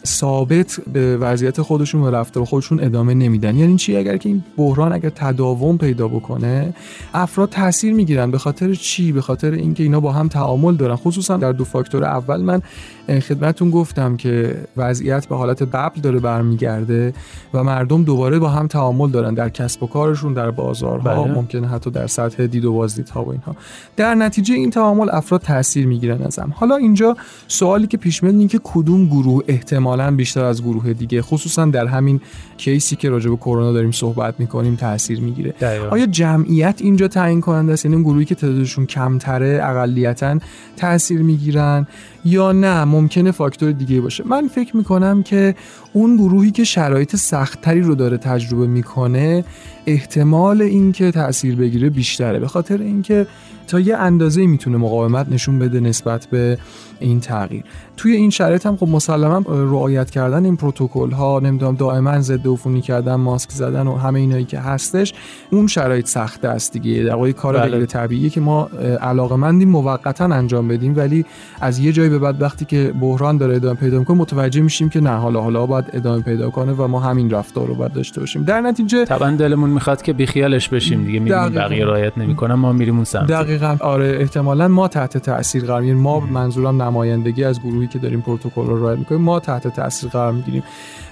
ثابت 0.06 0.80
به 0.92 1.16
وضعیت 1.16 1.62
خودشون 1.62 2.02
و 2.02 2.10
رفتار 2.10 2.44
خودشون 2.44 2.84
ادامه 2.84 3.14
نمیدن. 3.14 3.56
یعنی 3.56 3.76
چی؟ 3.76 3.96
اگر 3.96 4.16
که 4.16 4.28
این 4.28 4.44
بحران 4.56 4.92
اگر 4.92 5.10
تداوم 5.10 5.78
پیدا 5.78 6.08
بکنه 6.08 6.74
افراد 7.14 7.48
تاثیر 7.48 7.94
می‌گیرن 7.94 8.30
به 8.30 8.38
خاطر 8.38 8.74
چی؟ 8.74 9.12
به 9.12 9.20
خاطر 9.20 9.52
اینکه 9.52 9.82
اینا 9.82 10.00
با 10.00 10.12
هم 10.12 10.28
تعامل 10.28 10.74
دارن. 10.76 10.96
خصوصا 10.96 11.36
در 11.36 11.52
دو 11.52 11.64
فاکتور 11.64 12.04
اول 12.04 12.40
من 12.40 12.62
خدمتتون 13.08 13.70
گفتم 13.70 14.16
که 14.16 14.56
وضعیت 14.76 15.26
به 15.26 15.36
حالت 15.36 15.62
قبل 15.62 16.00
داره 16.00 16.18
برمیگرده 16.18 17.14
و 17.54 17.64
مردم 17.64 18.04
دوباره 18.04 18.38
با 18.38 18.48
هم 18.48 18.66
تعامل 18.66 19.10
دارن 19.10 19.34
در 19.34 19.48
کسب 19.48 19.82
و 19.82 19.86
کارشون 19.86 20.32
در 20.32 20.50
بازارها 20.50 21.22
بله. 21.22 21.34
ممکنه 21.34 21.68
حتی 21.68 21.90
در 21.90 22.06
سطح 22.06 22.46
دید 22.46 22.64
و 22.64 22.72
بازدیدها 22.72 23.24
و 23.24 23.30
اینها. 23.30 23.56
در 23.96 24.14
نتیجه 24.14 24.54
این 24.54 24.70
تعامل 24.70 25.08
افراد 25.12 25.40
تاثیر 25.40 25.86
می‌گیرن 25.86 26.22
ازم. 26.22 26.52
حالا 26.56 26.76
اینجا 26.76 27.16
سوالی 27.48 27.86
که 27.86 27.96
پیش 27.96 28.22
میاد 28.22 28.50
که 28.50 28.60
کدوم 28.64 29.06
گروه 29.06 29.42
احتمالاً 29.48 30.10
بیشتر 30.10 30.44
از 30.44 30.62
گروه 30.62 30.92
دیگه 30.92 31.22
خصوصا 31.22 31.64
در 31.64 31.86
همین 31.86 32.20
کیسی 32.56 32.96
که 32.96 33.10
راجع 33.10 33.30
به 33.30 33.36
کرونا 33.36 33.72
داریم 33.72 33.90
صحبت 33.90 34.34
می‌کنیم 34.38 34.76
تاثیر 34.76 35.20
می‌گیره. 35.20 35.54
آیا 35.90 36.06
جمعیت 36.06 36.80
اینجا 36.80 37.08
تعیین 37.08 37.40
کننده 37.40 37.72
است؟ 37.72 37.84
یعنی 37.84 37.94
اون 37.94 38.04
گروهی 38.04 38.24
که 38.24 38.34
تعدادشون 38.34 38.86
کمتره 38.86 39.60
اقلیتا 39.62 40.38
تاثیر 40.76 41.22
می‌گیرن؟ 41.22 41.86
یا 42.24 42.52
نه 42.52 42.84
ممکنه 42.84 43.30
فاکتور 43.30 43.72
دیگه 43.72 44.00
باشه. 44.00 44.24
من 44.26 44.48
فکر 44.48 44.76
می‌کنم 44.76 45.22
که 45.22 45.54
اون 45.92 46.16
گروهی 46.16 46.50
که 46.50 46.64
شرایط 46.64 47.16
سختتری 47.16 47.80
رو 47.80 47.94
داره 47.94 48.16
تجربه 48.16 48.66
می‌کنه 48.66 49.44
احتمال 49.86 50.62
اینکه 50.62 51.10
تاثیر 51.10 51.56
بگیره 51.56 51.90
بیشتره. 51.90 52.38
به 52.38 52.48
خاطر 52.48 52.78
اینکه 52.78 53.26
تا 53.68 53.80
یه 53.80 53.96
اندازه 53.96 54.46
می‌تونه 54.46 54.76
مقاومت 54.76 55.28
نشون 55.28 55.58
بده 55.58 55.80
نسبت 55.80 56.26
به 56.26 56.58
این 57.00 57.20
تغییر. 57.20 57.64
توی 57.96 58.12
این 58.16 58.30
شرایط 58.30 58.66
هم 58.66 58.76
خب 58.76 58.88
مسلما 58.88 59.42
رعایت 59.48 60.10
کردن 60.10 60.44
این 60.44 60.56
پروتکل 60.56 61.10
ها 61.10 61.40
نمی‌دونم 61.40 61.74
دائما 61.74 62.20
ضد 62.20 62.48
عفونی 62.48 62.80
کردن 62.80 63.14
ماسک 63.14 63.50
زدن 63.50 63.86
و 63.86 63.96
همه 63.96 64.20
اینایی 64.20 64.44
که 64.44 64.58
هستش 64.58 65.14
اون 65.50 65.66
شرایط 65.66 66.06
سخته 66.06 66.48
است 66.48 66.72
دیگه. 66.72 67.02
در 67.02 67.14
واقع 67.14 67.32
کار 67.32 67.58
بله. 67.58 67.70
غیر 67.70 67.86
طبیعیه 67.86 68.30
که 68.30 68.40
ما 68.40 68.68
علاقمندیم 69.00 69.68
موقتا 69.68 70.24
انجام 70.24 70.68
بدیم 70.68 70.96
ولی 70.96 71.24
از 71.60 71.78
یه 71.78 71.92
جایی 71.92 72.08
به 72.08 72.18
بعد 72.18 72.42
وقتی 72.42 72.64
که 72.64 72.92
بحران 73.00 73.36
داره 73.36 73.56
ادامه 73.56 73.74
پیدا 73.74 73.98
می‌کنه 73.98 74.16
متوجه 74.16 74.60
میشیم 74.60 74.88
که 74.88 75.00
نه 75.00 75.10
حالا 75.10 75.40
حالا 75.40 75.66
باید 75.66 75.84
ادامه 75.92 76.22
پیدا 76.22 76.50
کنه 76.50 76.72
و 76.72 76.86
ما 76.86 77.00
همین 77.00 77.30
رفتار 77.30 77.66
رو 77.66 77.74
باید 77.74 77.92
داشته 77.92 78.20
باشیم. 78.20 78.44
در 78.44 78.60
نتیجه 78.60 79.04
طبعا 79.04 79.30
دلمون 79.30 79.70
می‌خواد 79.70 80.02
که 80.02 80.12
بیخیالش 80.12 80.68
بشیم 80.68 81.04
دیگه 81.04 81.18
می‌بینیم 81.18 81.46
دقیقاً. 81.46 81.60
بقیه 81.60 81.84
رعایت 81.84 82.18
نمی‌کنن 82.18 82.54
ما 82.54 82.72
میریم 82.72 82.94
اون 82.94 83.04
سمت. 83.04 83.26
دقیقا. 83.26 83.76
آره 83.80 84.16
احتمالا 84.20 84.68
ما 84.68 84.88
تحت 84.88 85.18
تاثیر 85.18 85.64
قرار 85.64 85.80
می‌گیریم. 85.80 86.02
ما 86.02 86.20
منظورم 86.20 86.76
نمایندگی 86.94 87.44
از 87.44 87.60
گروهی 87.60 87.86
که 87.86 87.98
داریم 87.98 88.20
پروتکل 88.20 88.66
رو 88.66 88.82
رعایت 88.82 88.98
می‌کنیم 88.98 89.20
ما 89.20 89.40
تحت 89.40 89.68
تاثیر 89.68 90.10
قرار 90.10 90.32
می‌گیریم. 90.32 90.62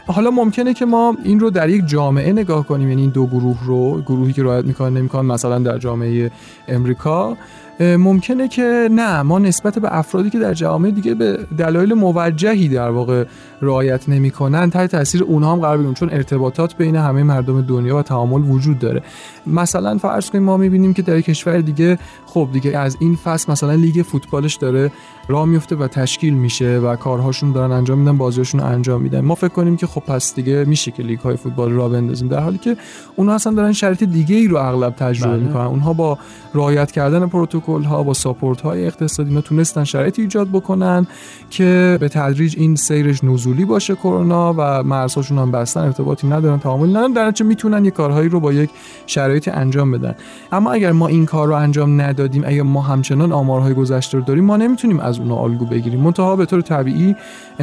حالا 0.07 0.31
ممکنه 0.31 0.75
که 0.75 0.85
ما 0.85 1.17
این 1.25 1.41
رو 1.41 1.51
در 1.51 1.69
یک 1.69 1.87
جامعه 1.87 2.33
نگاه 2.33 2.67
کنیم 2.67 2.89
یعنی 2.89 3.01
این 3.01 3.11
دو 3.11 3.27
گروه 3.27 3.59
رو 3.67 4.03
گروهی 4.03 4.33
که 4.33 4.43
رعایت 4.43 4.65
می‌کنن 4.65 4.97
نمی‌کنن 4.97 5.27
مثلا 5.27 5.59
در 5.59 5.79
جامعه 5.79 6.31
امریکا. 6.69 7.37
ممکنه 7.81 8.49
که 8.49 8.89
نه 8.91 9.23
ما 9.23 9.39
نسبت 9.39 9.79
به 9.79 9.99
افرادی 9.99 10.31
که 10.31 10.39
در 10.39 10.55
جامعه 10.55 10.91
دیگه 10.91 11.15
به 11.15 11.39
دلایل 11.59 11.95
موجهی 11.95 12.69
در 12.69 12.91
واقع 12.91 13.25
رعایت 13.63 14.09
نمی‌کنن 14.09 14.71
تحت 14.71 14.91
تاثیر 14.91 15.23
اونها 15.23 15.53
هم 15.53 15.61
قرار 15.61 15.77
بگیریم 15.77 15.95
چون 15.95 16.11
ارتباطات 16.11 16.77
بین 16.77 16.97
همه 16.97 17.23
مردم 17.23 17.63
دنیا 17.63 17.97
و 17.97 18.03
تعامل 18.03 18.51
وجود 18.51 18.79
داره. 18.79 19.03
مثلا 19.47 19.99
فرض 19.99 20.31
کنیم 20.31 20.45
ما 20.45 20.57
می‌بینیم 20.57 20.95
که 20.95 21.03
در 21.03 21.21
کشور 21.21 21.61
دیگه 21.61 21.99
خب 22.27 22.49
دیگه 22.53 22.79
از 22.79 22.97
این 23.01 23.17
فصل 23.17 23.53
مثلا 23.53 23.75
لیگ 23.75 24.03
فوتبالش 24.03 24.55
داره 24.55 24.93
راه 25.29 25.45
میفته 25.45 25.77
و 25.77 25.87
تشکیل 25.87 26.35
میشه 26.35 26.79
و 26.79 26.97
کارهاشون 26.97 27.53
دارن 27.53 27.73
انجام 27.73 27.99
میدن 27.99 28.17
بازیاشون 28.17 28.61
انجام 28.61 29.03
میدن. 29.03 29.21
ما 29.21 29.35
فکر 29.35 29.49
کنیم 29.49 29.77
که 29.77 29.87
خب 29.87 30.01
پس 30.01 30.35
دیگه 30.35 30.65
میشه 30.65 30.91
که 30.91 31.03
لیگ 31.03 31.19
های 31.19 31.37
فوتبال 31.37 31.73
را 31.73 31.89
بندازیم. 31.89 32.29
در 32.29 32.41
حالی 32.41 32.59
که 32.59 32.77
اونها 33.17 33.35
اصلا 33.35 33.53
دارن 33.53 33.73
شرایط 33.73 34.05
دیگه 34.05 34.37
ای 34.37 34.49
رو 34.49 34.57
اغلب 34.57 34.97
تجربه 34.97 35.37
بله. 35.37 35.47
می‌کنن. 35.47 35.65
اونها 35.65 35.93
با 35.93 36.19
رعایت 36.55 36.93
کردن 36.93 37.27
پروتکل 37.27 37.83
ها 37.83 38.03
با 38.03 38.15
ساپورت 38.15 38.61
های 38.61 38.87
اقتصادی 38.87 39.43
تونستن 39.43 39.85
شرایطی 39.85 40.23
ایجاد 40.23 40.49
بکنن 40.49 41.07
که 41.51 41.97
به 42.01 42.09
تدریج 42.09 42.55
این 42.59 42.77
سیرش 42.77 43.25
نزولی 43.53 43.65
باشه 43.65 43.95
کرونا 43.95 44.55
و 44.59 44.83
مرزهاشون 44.83 45.39
هم 45.39 45.51
بستن 45.51 45.81
ارتباطی 45.81 46.27
ندارن 46.27 46.59
تعامل 46.59 46.89
ندارن 46.89 47.13
در 47.13 47.27
نتیجه 47.27 47.45
می‌تونن 47.45 47.85
یه 47.85 47.91
کارهایی 47.91 48.29
رو 48.29 48.41
با 48.41 48.53
یک 48.53 48.71
شرایطی 49.07 49.51
انجام 49.51 49.91
بدن. 49.91 50.15
اما 50.53 50.73
اگر 50.73 50.93
ما 50.93 51.07
این 51.07 51.27
کار 51.27 51.49
رو 51.49 51.55
انجام 51.55 52.01
ندادیم 52.01 52.43
اگر 52.47 52.63
ما 52.63 52.81
همچنان 52.81 53.33
آمارهای 53.33 53.75
گذشته 53.75 54.19
رو 54.19 54.25
داریم 54.25 54.45
ما 54.45 54.57
نمی‌تونیم 54.57 55.01
از 55.01 55.19
اونها 55.19 55.37
الگو 55.37 55.67
بگیریم. 55.67 56.01
منتها 56.01 56.37
به 56.37 56.47
طور 56.47 56.61
طبیعی 56.61 57.17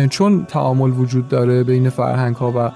چون 0.10 0.46
تعامل 0.46 0.90
وجود 0.90 1.28
داره 1.28 1.64
بین 1.64 1.90
فرهنگ 1.90 2.36
ها 2.36 2.54
و 2.56 2.72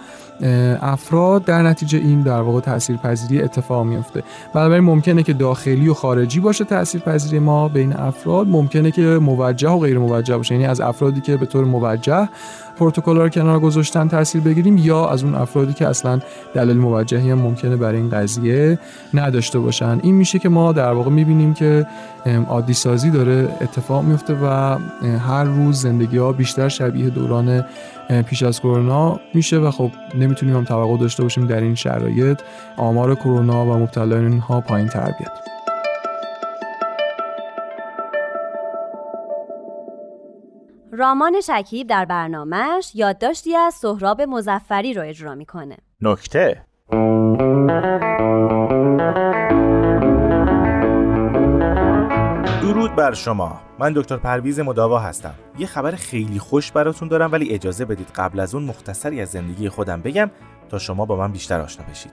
افراد 0.82 1.46
در 1.46 1.62
نتیجه 1.62 1.98
این 1.98 2.22
در 2.22 2.42
واقع 2.42 2.60
تاثیرپذیری 2.60 3.42
اتفاق 3.42 3.86
میفته 3.86 4.24
بنابراین 4.54 4.84
ممکنه 4.84 5.24
که 5.24 5.34
داخلی 5.34 5.90
و 5.90 5.94
خارجی 5.94 6.40
باشه 6.40 6.66
تاثیرپذیری 6.66 7.40
ما 7.40 7.68
بین 7.68 7.94
افراد. 7.94 8.48
ممکنه 8.48 8.92
که 8.92 9.02
موجه 9.02 9.70
و 9.70 9.80
غیر 9.80 10.00
موجه 10.00 10.38
باشه. 10.38 10.56
یعنی 10.56 10.66
از 10.66 10.82
افرادی 10.82 11.22
که 11.22 11.38
به 11.38 11.46
طور 11.46 11.66
موجه 11.66 12.30
پروتکل 12.78 13.18
رو 13.18 13.30
کنار 13.30 13.60
گذاشتن 13.60 14.08
تاثیر 14.08 14.42
بگیریم 14.42 14.78
یا 14.78 15.10
از 15.10 15.24
اون 15.24 15.36
افرادی 15.36 15.74
که 15.74 15.88
اصلا 15.88 16.20
دلیل 16.54 16.78
موجهی 16.78 17.30
هم 17.32 17.40
ممکنه 17.40 17.76
برای 17.76 17.98
این 17.98 18.10
قضیه 18.10 18.80
نداشته 19.14 19.60
باشن. 19.60 20.00
این 20.04 20.16
میشه 20.16 20.40
که 20.40 20.50
ما 20.50 20.72
در 20.74 20.94
واقع 20.94 21.10
می‌بینیم 21.10 21.54
که 21.54 21.88
عادی 22.50 22.74
سازی 22.74 23.12
داره 23.12 23.50
اتفاق 23.62 24.04
میفته 24.04 24.34
و 24.34 24.78
هر 25.28 25.44
روز 25.44 25.82
زندگی 25.82 26.18
ها 26.18 26.32
بیشتر 26.32 26.70
شبیه 26.70 27.10
دوران 27.10 27.66
پیش 28.30 28.44
از 28.44 28.60
کرونا. 28.60 29.20
میشه 29.34 29.58
و 29.58 29.72
خب 29.72 29.92
نمی‌تونیم 30.16 30.56
هم 30.56 30.64
توقع 30.64 30.98
داشته 30.98 31.24
باشیم 31.24 31.48
در 31.48 31.62
این 31.62 31.76
شرایط 31.76 32.42
آمار 32.78 33.16
کرونا 33.16 33.66
و 33.66 33.78
مبتلایان 33.78 34.38
ها 34.40 34.62
پایین 34.62 34.88
تر 34.88 35.12
بیاد. 35.20 35.54
رامان 40.92 41.42
شکیب 41.42 41.88
در 41.88 42.06
برنامهش 42.06 42.92
یادداشتی 42.96 43.56
از 43.56 43.74
سهراب 43.74 44.22
مزفری 44.22 44.94
رو 44.94 45.02
اجرا 45.02 45.36
می‌کنه. 45.36 45.78
نکته. 46.02 46.62
درود 52.74 52.96
بر 52.96 53.14
شما. 53.14 53.62
من 53.80 53.94
دکتر 53.94 54.18
پرویز 54.18 54.60
مداوا 54.60 55.00
هستم. 55.00 55.34
یه 55.58 55.68
خبر 55.68 55.92
خیلی 55.92 56.40
خوش 56.40 56.72
براتون 56.72 57.08
دارم 57.08 57.32
ولی 57.32 57.50
اجازه 57.50 57.86
بدید 57.86 58.08
قبل 58.16 58.40
از 58.40 58.56
اون 58.56 58.64
مختصری 58.64 59.22
از 59.22 59.30
زندگی 59.30 59.70
خودم 59.70 60.02
بگم 60.02 60.32
تا 60.70 60.80
شما 60.80 61.06
با 61.06 61.16
من 61.16 61.32
بیشتر 61.32 61.62
آشنا 61.62 61.86
بشید. 61.92 62.12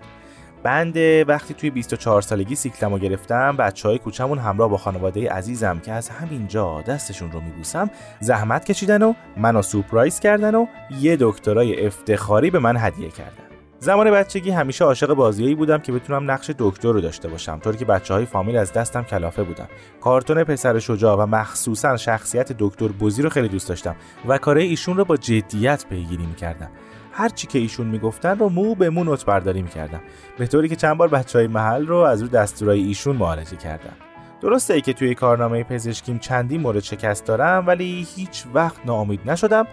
بنده 0.62 1.24
وقتی 1.24 1.54
توی 1.54 1.70
24 1.70 2.22
سالگی 2.22 2.54
سیکلمو 2.54 2.98
گرفتم 2.98 3.56
بچه 3.56 3.88
های 3.88 3.98
کوچمون 3.98 4.38
همراه 4.38 4.70
با 4.70 4.76
خانواده 4.76 5.30
عزیزم 5.30 5.78
که 5.78 5.92
از 5.92 6.08
همینجا 6.08 6.82
دستشون 6.82 7.32
رو 7.32 7.40
میبوسم 7.40 7.90
زحمت 8.20 8.64
کشیدن 8.64 9.02
و 9.02 9.14
منو 9.36 9.62
سورپرایز 9.62 10.20
کردن 10.20 10.54
و 10.54 10.66
یه 11.00 11.16
دکترای 11.20 11.86
افتخاری 11.86 12.50
به 12.50 12.58
من 12.58 12.76
هدیه 12.76 13.08
کردن. 13.08 13.49
زمان 13.82 14.10
بچگی 14.10 14.50
همیشه 14.50 14.84
عاشق 14.84 15.14
بازیایی 15.14 15.54
بودم 15.54 15.78
که 15.78 15.92
بتونم 15.92 16.30
نقش 16.30 16.50
دکتر 16.58 16.92
رو 16.92 17.00
داشته 17.00 17.28
باشم 17.28 17.58
طوری 17.58 17.78
که 17.78 17.84
بچه 17.84 18.14
های 18.14 18.24
فامیل 18.24 18.56
از 18.56 18.72
دستم 18.72 19.02
کلافه 19.02 19.42
بودن. 19.42 19.68
کارتون 20.00 20.44
پسر 20.44 20.78
شجاع 20.78 21.16
و 21.16 21.26
مخصوصا 21.26 21.96
شخصیت 21.96 22.52
دکتر 22.58 22.88
بوزی 22.88 23.22
رو 23.22 23.28
خیلی 23.28 23.48
دوست 23.48 23.68
داشتم 23.68 23.96
و 24.28 24.38
کاره 24.38 24.62
ایشون 24.62 24.96
رو 24.96 25.04
با 25.04 25.16
جدیت 25.16 25.84
پیگیری 25.90 26.26
می‌کردم. 26.26 26.70
هر 27.12 27.28
چی 27.28 27.46
که 27.46 27.58
ایشون 27.58 27.86
می‌گفتن 27.86 28.38
رو 28.38 28.48
مو 28.48 28.74
به 28.74 28.90
مو 28.90 29.04
نوت 29.04 29.24
برداری 29.24 29.62
می‌کردم 29.62 30.00
به 30.38 30.46
طوری 30.46 30.68
که 30.68 30.76
چند 30.76 30.96
بار 30.96 31.08
بچه 31.08 31.38
های 31.38 31.46
محل 31.46 31.86
رو 31.86 31.96
از 31.96 32.22
رو 32.22 32.28
دستورای 32.28 32.80
ایشون 32.80 33.16
معالجه 33.16 33.56
کردم. 33.56 33.96
درسته 34.40 34.74
ای 34.74 34.80
که 34.80 34.92
توی 34.92 35.14
کارنامه 35.14 35.64
پزشکیم 35.64 36.18
چندی 36.18 36.58
مورد 36.58 36.82
شکست 36.82 37.26
دارم 37.26 37.66
ولی 37.66 38.06
هیچ 38.16 38.44
وقت 38.54 38.76
ناامید 38.84 39.20
نشدم. 39.26 39.66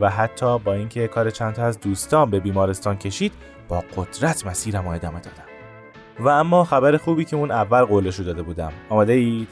و 0.00 0.10
حتی 0.10 0.58
با 0.58 0.72
اینکه 0.72 1.08
کار 1.08 1.30
چند 1.30 1.54
تا 1.54 1.64
از 1.64 1.80
دوستان 1.80 2.30
به 2.30 2.40
بیمارستان 2.40 2.96
کشید 2.96 3.32
با 3.68 3.84
قدرت 3.96 4.46
مسیرم 4.46 4.84
رو 4.84 4.90
ادامه 4.90 5.20
دادم. 5.20 5.42
و 6.20 6.28
اما 6.28 6.64
خبر 6.64 6.96
خوبی 6.96 7.24
که 7.24 7.36
اون 7.36 7.50
اول 7.50 7.84
قولش 7.84 8.20
داده 8.20 8.42
بودم. 8.42 8.72
آماده 8.88 9.12
اید؟ 9.12 9.48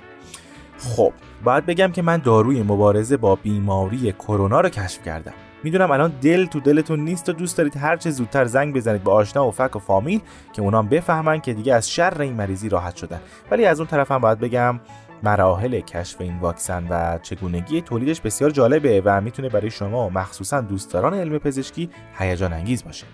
خب 0.79 1.13
باید 1.45 1.67
بگم 1.67 1.93
که 1.93 2.03
من 2.03 2.17
داروی 2.17 2.63
مبارزه 2.63 3.17
با 3.17 3.37
بیماری 3.37 4.13
کرونا 4.13 4.61
رو 4.61 4.69
کشف 4.69 5.03
کردم. 5.03 5.33
می‌دونم 5.65 5.91
الان 5.91 6.13
دل 6.21 6.47
تو 6.47 6.61
دلتون 6.61 7.01
نیست 7.01 7.29
و 7.29 7.33
دوست 7.33 7.59
دارید 7.59 7.77
هر 7.77 7.97
چه 7.97 8.11
زودتر 8.11 8.45
زنگ 8.45 8.75
بزنید 8.75 9.05
به 9.05 9.11
آشنا 9.11 9.49
و 9.49 9.51
فک 9.51 9.77
و 9.77 9.79
فامیل 9.79 10.21
که 10.53 10.63
اونام 10.63 10.89
بفهمن 10.89 11.41
که 11.41 11.55
دیگه 11.55 11.75
از 11.75 11.91
شر 11.91 12.23
این 12.23 12.35
مریضی 12.35 12.69
راحت 12.69 12.97
شدن. 12.97 13.21
ولی 13.51 13.65
از 13.65 13.81
اون 13.81 13.87
طرف 13.87 14.13
هم 14.13 14.19
باید 14.19 14.39
بگم 14.39 14.81
مراحل 15.23 15.81
کشف 15.81 16.21
این 16.21 16.39
واکسن 16.39 16.87
و 16.91 17.19
چگونگی 17.23 17.81
تولیدش 17.81 18.21
بسیار 18.21 18.51
جالبه 18.51 19.03
و 19.05 19.21
می‌تونه 19.21 19.49
برای 19.49 19.71
شما 19.71 20.09
مخصوصا 20.09 20.61
دوستداران 20.61 21.15
علم 21.15 21.39
پزشکی 21.39 21.91
هیجان 22.19 22.53
انگیز 22.53 22.85
باشه. 22.85 23.07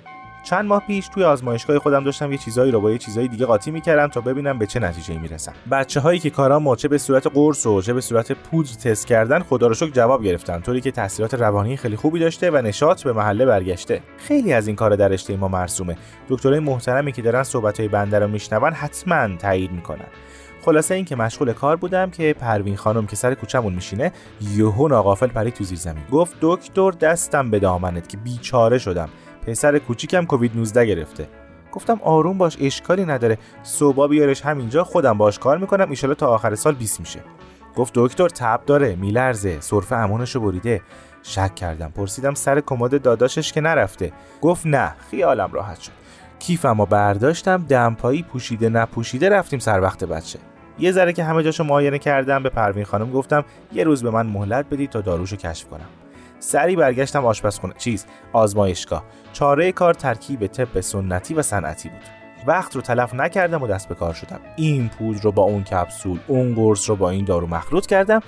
چند 0.45 0.65
ماه 0.65 0.83
پیش 0.87 1.09
توی 1.09 1.25
آزمایشگاه 1.25 1.79
خودم 1.79 2.05
داشتم 2.05 2.33
یه 2.33 2.39
چیزایی 2.39 2.73
رو 2.73 2.81
با 2.81 2.91
یه 2.91 2.99
چیزایی 2.99 3.29
دیگه 3.29 3.47
قاطی 3.47 3.71
می‌کردم 3.71 4.07
تا 4.07 4.21
ببینم 4.21 4.59
به 4.59 4.67
چه 4.67 4.81
نتیجه 4.81 5.19
می‌رسم. 5.19 5.53
بچه 5.71 6.01
هایی 6.01 6.19
که 6.19 6.31
کارامو 6.31 6.77
چه 6.77 6.89
به 6.89 6.99
صورت 6.99 7.27
قرص 7.27 7.67
و 7.67 7.83
چه 7.83 7.93
به 7.93 8.01
صورت 8.01 8.33
پودر 8.33 8.71
تست 8.71 9.07
کردن 9.07 9.39
خدا 9.39 9.67
رو 9.67 9.75
شکر 9.75 9.91
جواب 9.91 10.25
گرفتن 10.25 10.61
طوری 10.61 10.81
که 10.81 10.91
تاثیرات 10.91 11.35
روانی 11.35 11.77
خیلی 11.77 11.97
خوبی 11.97 12.21
داشته 12.21 12.51
و 12.51 12.57
نشاط 12.57 13.03
به 13.03 13.13
محله 13.13 13.47
برگشته. 13.47 14.03
خیلی 14.19 14.53
از 14.53 14.67
این 14.67 14.77
کار 14.77 14.97
در 14.97 15.09
رشته 15.09 15.37
ما 15.37 15.49
مرسومه. 15.49 15.97
دکترای 16.29 16.59
محترمی 16.59 17.13
که 17.13 17.23
دارن 17.23 17.43
صحبت 17.43 17.81
های 17.81 17.89
بنده 17.89 18.19
رو 18.19 18.29
میشنون 18.29 18.73
حتما 18.73 19.37
تایید 19.37 19.73
می‌کنن. 19.73 20.07
خلاصه 20.65 20.95
این 20.95 21.05
که 21.05 21.17
مشغول 21.17 21.53
کار 21.53 21.77
بودم 21.77 22.11
که 22.11 22.33
پروین 22.33 22.77
خانم 22.77 23.07
که 23.07 23.17
سر 23.17 23.35
کوچمون 23.35 23.73
میشینه 23.73 24.13
یهو 24.41 24.89
ناقافل 24.89 25.27
پرید 25.27 25.55
تو 25.55 25.65
زیر 25.65 25.79
زمین 25.79 26.05
گفت 26.13 26.37
دکتر 26.41 26.91
دستم 26.91 27.51
به 27.51 27.59
دامنت 27.59 28.09
که 28.09 28.17
بیچاره 28.17 28.79
شدم. 28.79 29.09
پسر 29.47 29.79
کوچیکم 29.79 30.25
کووید 30.25 30.57
19 30.57 30.87
گرفته. 30.87 31.29
گفتم 31.73 32.01
آروم 32.03 32.39
باش 32.39 32.57
اشکالی 32.61 33.05
نداره. 33.05 33.39
صبح 33.63 34.07
بیارش 34.07 34.43
همینجا 34.43 34.85
خودم 34.85 35.19
باش 35.19 35.39
کار 35.39 35.59
می‌کنم. 35.59 35.91
ایشالا 35.91 36.15
تا 36.15 36.27
آخر 36.27 36.55
سال 36.55 36.75
20 36.75 37.01
میشه. 37.01 37.21
گفت 37.77 37.93
دکتر 37.95 38.29
تب 38.29 38.61
داره. 38.67 38.97
میلرزه. 38.97 39.61
سرفه 39.61 39.97
امونشو 39.97 40.41
بریده. 40.41 40.83
شک 41.23 41.55
کردم. 41.55 41.91
پرسیدم 41.91 42.35
سر 42.35 42.61
کمد 42.61 43.03
داداشش 43.03 43.53
که 43.53 43.61
نرفته؟ 43.61 44.13
گفت 44.43 44.67
نه 44.67 44.95
خیالم 45.11 45.53
راحت 45.53 45.81
شد. 45.81 45.93
کیفم 46.39 46.81
و 46.81 46.87
برداشتم. 46.87 47.65
دمپایی 47.69 48.23
پوشیده 48.23 48.69
نپوشیده 48.69 49.29
رفتیم 49.29 49.59
سر 49.59 49.81
وقت 49.81 50.05
بچه. 50.05 50.39
یه 50.79 50.93
ذره 50.93 51.13
که 51.13 51.25
همه 51.25 51.43
جاشو 51.43 51.65
معاینه 51.65 51.99
کردم 51.99 52.43
به 52.43 52.49
پروین 52.49 52.85
خانم 52.85 53.11
گفتم 53.11 53.45
یه 53.73 53.85
روز 53.85 54.03
به 54.03 54.11
من 54.11 54.27
مهلت 54.27 54.67
بدید 54.71 54.91
تا 54.91 55.01
داروشو 55.01 55.37
کشف 55.37 55.69
کنم. 55.69 55.89
سری 56.39 56.77
برگشتم 56.77 57.27
آشپزخونه 57.27 57.75
چیز 57.79 58.07
آزمایشگاه. 58.33 59.05
چاره 59.33 59.73
کار 59.73 59.95
ترکیب 59.95 60.47
طب 60.47 60.81
سنتی 60.81 61.35
و 61.35 61.43
صنعتی 61.43 61.89
بود. 61.89 62.01
وقت 62.47 62.77
رو 62.77 62.83
تلف 62.83 63.15
نکردم 63.15 63.63
و 63.63 63.67
دست 63.67 63.89
به 63.89 63.95
کار 63.95 64.15
شدم. 64.15 64.41
این 64.57 64.89
پودر 64.89 65.23
رو 65.23 65.33
با 65.33 65.43
اون 65.43 65.65
کپسول 65.65 66.19
اون 66.27 66.55
قرص 66.55 66.91
رو 66.91 66.97
با 66.97 67.11
این 67.11 67.25
دارو 67.25 67.47
مخلوط 67.47 67.87
کردم. 67.87 68.21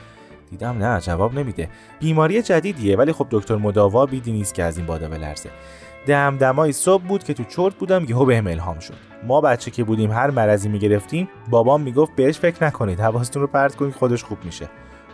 دیدم 0.51 0.85
نه 0.85 1.01
جواب 1.01 1.39
نمیده. 1.39 1.69
بیماری 2.01 2.43
جدیدیه 2.43 2.97
ولی 2.97 3.13
خب 3.13 3.27
دکتر 3.31 3.57
مداوا 3.57 4.07
بیدی 4.07 4.33
نیست 4.33 4.55
که 4.55 4.63
از 4.63 4.77
این 4.77 4.87
بادا 4.87 5.09
بلرزه. 5.09 5.51
دمدمای 6.07 6.73
صبح 6.73 7.03
بود 7.03 7.25
که 7.25 7.35
تو 7.35 7.45
چرت 7.45 7.75
بودم 7.75 8.05
یهو 8.05 8.25
بهم 8.25 8.47
الهام 8.47 8.79
شد. 8.79 8.95
ما 9.27 9.41
بچه 9.41 9.71
که 9.71 9.85
بودیم 9.85 10.13
هر 10.13 10.31
مرضی 10.31 10.69
می‌گرفتیم 10.69 11.29
بابام 11.51 11.81
می‌گفت 11.81 12.17
بهش 12.17 12.39
فکر 12.39 12.65
نکنید 12.65 13.01
حواستون 13.01 13.43
رو 13.43 13.49
پرت 13.49 13.75
کنید 13.77 13.95
خودش 13.95 14.25
خوب 14.25 14.39
میشه. 14.45 14.69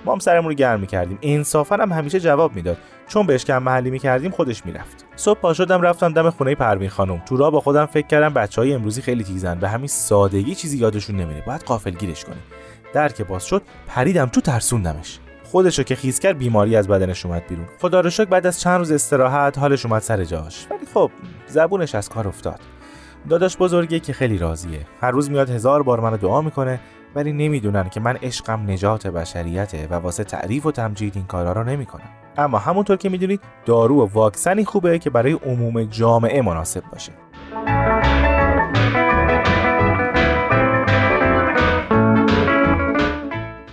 ما 0.05 0.12
هم 0.12 0.18
سرمون 0.18 0.48
رو 0.48 0.55
گرم 0.55 0.81
می‌کردیم. 0.81 1.18
انصافا 1.22 1.77
هم 1.77 1.92
همیشه 1.92 2.20
جواب 2.20 2.55
می‌داد. 2.55 2.77
چون 3.09 3.27
بهش 3.27 3.44
کم 3.44 3.62
محلی 3.62 3.90
می‌کردیم 3.90 4.31
خودش 4.31 4.66
می‌رفت. 4.66 5.05
صبح 5.16 5.40
پا 5.40 5.55
شدم 5.55 5.83
رفتم 5.83 6.12
دم 6.12 6.31
خونه 6.31 6.55
پروین 6.55 6.90
خانم. 6.90 7.22
تو 7.27 7.37
راه 7.37 7.51
با 7.51 7.61
خودم 7.61 7.87
فکر 7.87 8.07
کردم 8.07 8.35
بچه 8.35 8.61
های 8.61 8.75
امروزی 8.75 9.03
خیلی 9.03 9.25
تیزن. 9.25 9.59
به 9.59 9.68
همین 9.68 9.88
سادگی 9.88 10.55
چیزی 10.55 10.79
یادشون 10.79 11.16
نمیره. 11.16 11.42
باید 11.46 11.62
قافلگیرش 11.62 12.25
کنیم. 12.25 12.42
در 12.94 13.09
که 13.09 13.25
باز 13.25 13.46
شد 13.46 13.62
پریدم 13.87 14.27
تو 14.27 14.40
ترسوندمش. 14.40 15.18
خودشو 15.44 15.83
که 15.83 15.94
خیز 15.94 16.18
کرد 16.18 16.38
بیماری 16.38 16.77
از 16.77 16.88
بدنش 16.88 17.27
اومد 17.27 17.42
بیرون. 17.48 17.66
خدا 17.81 18.01
رو 18.01 18.11
شکر 18.11 18.25
بعد 18.25 18.46
از 18.46 18.61
چند 18.61 18.79
روز 18.79 18.90
استراحت 18.90 19.59
حالش 19.59 19.87
اومد 19.87 20.03
سر 20.03 20.25
جاش. 20.25 20.66
ولی 20.70 20.87
خب 20.94 21.11
زبونش 21.46 21.94
از 21.94 22.09
کار 22.09 22.29
افتاد. 22.29 22.61
داداش 23.28 23.56
بزرگی 23.56 24.00
که 24.00 24.12
خیلی 24.12 24.38
راضیه. 24.38 24.80
هر 25.00 25.11
روز 25.11 25.30
میاد 25.30 25.50
هزار 25.50 25.82
بار 25.82 26.00
منو 26.00 26.16
دعا 26.16 26.40
می‌کنه 26.42 26.80
ولی 27.14 27.32
نمی‌دونن 27.32 27.88
که 27.88 28.00
من 28.00 28.16
عشقم 28.22 28.70
نجات 28.70 29.06
بشریته 29.06 29.88
و 29.90 29.94
واسه 29.94 30.24
تعریف 30.24 30.66
و 30.66 30.72
تمجید 30.72 31.12
این 31.16 31.26
کارا 31.26 31.52
رو 31.52 31.64
نمی‌کنم. 31.64 32.08
اما 32.37 32.58
همونطور 32.58 32.96
که 32.96 33.08
می‌دونید 33.08 33.40
دارو 33.66 34.02
و 34.02 34.08
واکسنی 34.12 34.64
خوبه 34.64 34.98
که 34.98 35.11
برای 35.11 35.32
عموم 35.32 35.85
جامعه 35.85 36.42
مناسب 36.42 36.82
باشه. 36.92 37.12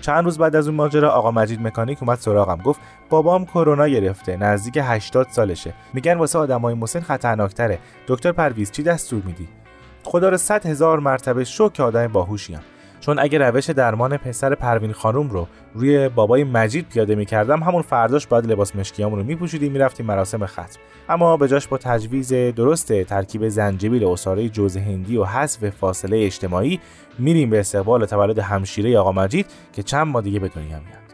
چند 0.09 0.25
روز 0.25 0.37
بعد 0.37 0.55
از 0.55 0.67
اون 0.67 0.75
ماجرا 0.75 1.09
آقا 1.11 1.31
مجید 1.31 1.61
مکانیک 1.61 2.03
اومد 2.03 2.17
سراغم 2.17 2.57
گفت 2.57 2.79
بابام 3.09 3.45
کرونا 3.45 3.87
گرفته 3.87 4.37
نزدیک 4.37 4.79
80 4.81 5.27
سالشه. 5.31 5.73
میگن 5.93 6.17
واسه 6.17 6.39
آدمای 6.39 6.73
مسن 6.73 6.99
خطرناکتره. 6.99 7.79
دکتر 8.07 8.31
پرویز 8.31 8.71
چی 8.71 8.83
دستور 8.83 9.21
میدی؟ 9.25 9.47
خدا 10.03 10.29
رو 10.29 10.37
صد 10.37 10.65
هزار 10.65 10.99
مرتبه 10.99 11.43
شو 11.43 11.69
که 11.69 11.83
آدم 11.83 12.07
باهوشیم 12.07 12.59
چون 12.99 13.19
اگه 13.19 13.37
روش 13.37 13.69
درمان 13.69 14.17
پسر 14.17 14.55
پروین 14.55 14.93
خانوم 14.93 15.29
رو 15.29 15.47
روی 15.73 16.09
بابای 16.09 16.43
مجید 16.43 16.89
پیاده 16.89 17.15
می‌کردم 17.15 17.63
همون 17.63 17.81
فرداش 17.81 18.27
باید 18.27 18.45
لباس 18.45 18.75
مشکیامون 18.75 19.19
رو 19.19 19.25
میپوشیدیم 19.25 19.71
می‌رفتیم 19.71 20.05
مراسم 20.05 20.45
ختم. 20.45 20.79
اما 21.09 21.37
به 21.37 21.47
جاش 21.47 21.67
با 21.67 21.77
تجویز 21.77 22.33
درست 22.33 23.03
ترکیب 23.03 23.49
زنجبیل 23.49 24.05
اساره 24.05 24.49
جوز 24.49 24.77
هندی 24.77 25.17
و 25.17 25.23
حذف 25.23 25.69
فاصله 25.69 26.17
اجتماعی 26.25 26.79
میریم 27.19 27.49
به 27.49 27.59
استقبال 27.59 28.05
تولد 28.05 28.39
همشیره 28.39 28.99
آقا 28.99 29.11
مجید 29.11 29.45
که 29.73 29.83
چند 29.83 30.07
ماه 30.07 30.21
دیگه 30.21 30.39
به 30.39 30.47
دنیا 30.47 30.67
میاد. 30.67 31.09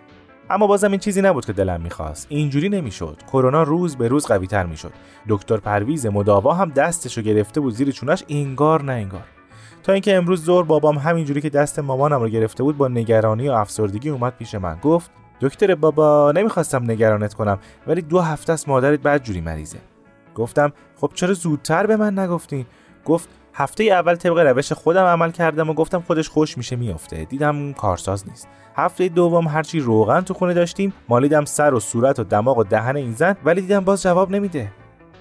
اما 0.49 0.67
بازم 0.67 0.91
این 0.91 0.99
چیزی 0.99 1.21
نبود 1.21 1.45
که 1.45 1.53
دلم 1.53 1.81
می‌خواست. 1.81 2.27
اینجوری 2.29 2.69
نمی‌شد. 2.69 3.17
کرونا 3.31 3.63
روز 3.63 3.95
به 3.95 4.07
روز 4.07 4.25
قوی 4.25 4.47
تر 4.47 4.65
می‌شد. 4.65 4.91
دکتر 5.29 5.57
پرویز 5.57 6.05
مداوا 6.05 6.53
هم 6.53 6.69
دستشو 6.69 7.21
گرفته 7.21 7.59
بود 7.61 7.73
زیر 7.73 7.91
چونش 7.91 8.23
انگار 8.29 8.83
نه 8.83 8.91
انگار. 8.91 9.23
تا 9.85 9.93
اینکه 9.93 10.15
امروز 10.15 10.43
زور 10.43 10.63
بابام 10.63 10.97
همینجوری 10.97 11.41
که 11.41 11.49
دست 11.49 11.79
مامانم 11.79 12.21
رو 12.21 12.29
گرفته 12.29 12.63
بود 12.63 12.77
با 12.77 12.87
نگرانی 12.87 13.49
و 13.49 13.51
افسردگی 13.51 14.09
اومد 14.09 14.33
پیش 14.37 14.55
من. 14.55 14.79
گفت 14.79 15.11
دکتر 15.41 15.75
بابا 15.75 16.31
نمی‌خواستم 16.35 16.83
نگرانت 16.83 17.33
کنم 17.33 17.59
ولی 17.87 18.01
دو 18.01 18.19
هفته 18.19 18.53
است 18.53 18.69
مادرت 18.69 18.99
بدجوری 18.99 19.41
مریضه. 19.41 19.77
گفتم 20.35 20.73
خب 21.01 21.11
چرا 21.13 21.33
زودتر 21.33 21.85
به 21.87 21.97
من 21.97 22.19
نگفتین 22.19 22.65
گفت 23.05 23.29
هفته 23.53 23.83
اول 23.83 24.15
طبق 24.15 24.37
روش 24.37 24.71
خودم 24.73 25.03
عمل 25.03 25.31
کردم 25.31 25.69
و 25.69 25.73
گفتم 25.73 26.01
خودش 26.01 26.29
خوش 26.29 26.57
میشه 26.57 26.75
میافته. 26.75 27.25
دیدم 27.25 27.73
کارساز 27.73 28.27
نیست. 28.29 28.47
هفته 28.75 29.09
دوم 29.09 29.47
هرچی 29.47 29.79
روغن 29.79 30.21
تو 30.21 30.33
خونه 30.33 30.53
داشتیم 30.53 30.93
مالیدم 31.09 31.45
سر 31.45 31.73
و 31.73 31.79
صورت 31.79 32.19
و 32.19 32.23
دماغ 32.23 32.57
و 32.57 32.63
دهن 32.63 32.95
این 32.95 33.11
زن 33.11 33.35
ولی 33.45 33.61
دیدم 33.61 33.79
باز 33.79 34.03
جواب 34.03 34.31
نمیده. 34.31 34.71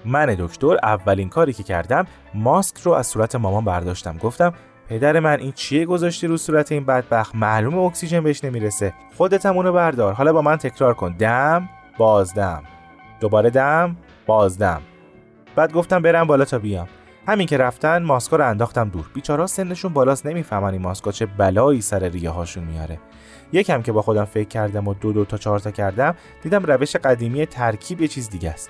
من 0.05 0.35
دکتر 0.39 0.77
اولین 0.83 1.29
کاری 1.29 1.53
که 1.53 1.63
کردم 1.63 2.05
ماسک 2.33 2.77
رو 2.77 2.91
از 2.91 3.07
صورت 3.07 3.35
مامان 3.35 3.65
برداشتم. 3.65 4.17
گفتم 4.17 4.53
پدر 4.89 5.19
من 5.19 5.39
این 5.39 5.51
چیه 5.51 5.85
گذاشتی 5.85 6.27
رو 6.27 6.37
صورت 6.37 6.71
این 6.71 6.85
بدبخت؟ 6.85 7.35
معلوم 7.35 7.77
اکسیژن 7.77 8.19
بهش 8.19 8.43
نمی‌رسه. 8.43 8.93
خودت 9.17 9.45
هم 9.45 9.55
اونو 9.55 9.71
بردار. 9.71 10.13
حالا 10.13 10.33
با 10.33 10.41
من 10.41 10.55
تکرار 10.55 10.93
کن. 10.93 11.11
دم 11.11 11.69
بازدم. 11.97 12.63
دوباره 13.19 13.49
دم 13.49 13.95
بازدم. 14.25 14.81
بعد 15.55 15.73
گفتم 15.73 16.01
برم 16.01 16.27
بالا 16.27 16.45
تا 16.45 16.59
بیام. 16.59 16.87
همین 17.27 17.47
که 17.47 17.57
رفتن 17.57 18.03
ماسکا 18.03 18.35
رو 18.35 18.49
انداختم 18.49 18.89
دور. 18.89 19.05
بیچارا 19.13 19.47
سنشون 19.47 19.93
بالاست 19.93 20.25
نمی‌فهمن 20.25 20.71
این 20.71 20.81
ماسکا 20.81 21.11
چه 21.11 21.25
بلایی 21.25 21.81
سر 21.81 21.99
ریه 21.99 22.29
هاشون 22.29 22.63
میاره. 22.63 22.99
یکم 23.51 23.81
که 23.81 23.91
با 23.91 24.01
خودم 24.01 24.25
فکر 24.25 24.47
کردم 24.47 24.87
و 24.87 24.93
دو 24.93 25.13
دو 25.13 25.25
تا 25.25 25.37
چهار 25.37 25.59
تا 25.59 25.71
کردم 25.71 26.15
دیدم 26.43 26.63
روش 26.63 26.95
قدیمی 26.95 27.45
ترکیب 27.45 28.01
یه 28.01 28.07
چیز 28.07 28.29
دیگه 28.29 28.49
است. 28.49 28.69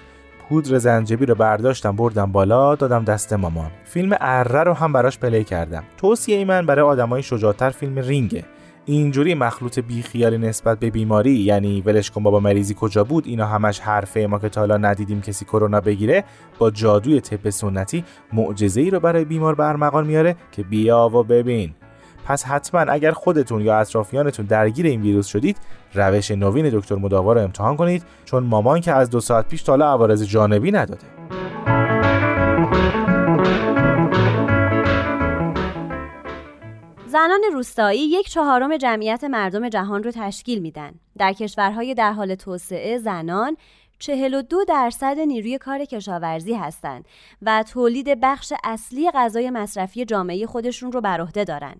پودر 0.49 0.77
زنجبیل 0.77 1.29
رو 1.29 1.35
برداشتم 1.35 1.95
بردم 1.95 2.31
بالا 2.31 2.75
دادم 2.75 3.03
دست 3.03 3.33
مامان. 3.33 3.71
فیلم 3.83 4.17
اره 4.21 4.63
رو 4.63 4.73
هم 4.73 4.93
براش 4.93 5.19
پلی 5.19 5.43
کردم. 5.43 5.83
توصیه 5.97 6.37
ای 6.37 6.45
من 6.45 6.65
برای 6.65 6.85
آدمای 6.85 7.23
شجاعتر 7.23 7.69
فیلم 7.69 7.99
رینگه. 7.99 8.45
اینجوری 8.85 9.33
مخلوط 9.33 9.79
بیخیالی 9.79 10.37
نسبت 10.37 10.79
به 10.79 10.89
بیماری 10.89 11.31
یعنی 11.31 11.81
ولش 11.81 12.11
کن 12.11 12.23
بابا 12.23 12.39
مریضی 12.39 12.75
کجا 12.79 13.03
بود 13.03 13.27
اینا 13.27 13.45
همش 13.45 13.79
حرفه 13.79 14.27
ما 14.27 14.39
که 14.39 14.49
تا 14.49 14.61
حالا 14.61 14.77
ندیدیم 14.77 15.21
کسی 15.21 15.45
کرونا 15.45 15.81
بگیره 15.81 16.23
با 16.59 16.71
جادوی 16.71 17.21
طب 17.21 17.49
سنتی 17.49 18.03
معجزه 18.33 18.81
ای 18.81 18.89
رو 18.89 18.99
برای 18.99 19.25
بیمار 19.25 19.55
برمغان 19.55 20.07
میاره 20.07 20.35
که 20.51 20.63
بیا 20.63 21.09
و 21.13 21.23
ببین. 21.23 21.73
پس 22.25 22.43
حتما 22.43 22.79
اگر 22.79 23.11
خودتون 23.11 23.61
یا 23.61 23.79
اطرافیانتون 23.79 24.45
درگیر 24.45 24.85
این 24.85 25.01
ویروس 25.01 25.27
شدید 25.27 25.57
روش 25.93 26.31
نوین 26.31 26.69
دکتر 26.69 26.95
مداوا 26.95 27.33
رو 27.33 27.41
امتحان 27.41 27.77
کنید 27.77 28.03
چون 28.25 28.43
مامان 28.43 28.81
که 28.81 28.91
از 28.91 29.09
دو 29.09 29.19
ساعت 29.19 29.47
پیش 29.47 29.63
تا 29.63 29.75
عوارض 29.75 30.23
جانبی 30.23 30.71
نداده 30.71 31.07
زنان 37.07 37.41
روستایی 37.53 37.99
یک 37.99 38.29
چهارم 38.29 38.77
جمعیت 38.77 39.23
مردم 39.23 39.69
جهان 39.69 40.03
رو 40.03 40.11
تشکیل 40.11 40.59
میدن. 40.59 40.91
در 41.17 41.33
کشورهای 41.33 41.93
در 41.93 42.11
حال 42.11 42.35
توسعه 42.35 42.97
زنان 42.97 43.57
42 43.99 44.65
درصد 44.67 45.19
نیروی 45.19 45.57
کار 45.57 45.85
کشاورزی 45.85 46.53
هستند 46.53 47.05
و 47.41 47.63
تولید 47.63 48.21
بخش 48.21 48.53
اصلی 48.63 49.11
غذای 49.11 49.49
مصرفی 49.49 50.05
جامعه 50.05 50.45
خودشون 50.45 50.91
رو 50.91 51.01
بر 51.01 51.21
عهده 51.21 51.43
دارن. 51.43 51.75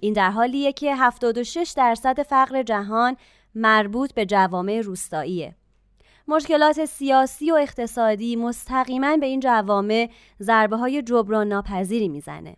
این 0.00 0.12
در 0.12 0.30
حالیه 0.30 0.72
که 0.72 0.96
76 0.96 1.74
درصد 1.76 2.22
فقر 2.22 2.62
جهان 2.62 3.16
مربوط 3.54 4.14
به 4.14 4.26
جوامع 4.26 4.80
روستاییه. 4.80 5.54
مشکلات 6.28 6.84
سیاسی 6.84 7.50
و 7.50 7.54
اقتصادی 7.54 8.36
مستقیما 8.36 9.16
به 9.16 9.26
این 9.26 9.40
جوامع 9.40 10.10
ضربه 10.40 10.76
های 10.76 11.02
جبران 11.02 11.48
ناپذیری 11.48 12.08
می‌زنه. 12.08 12.56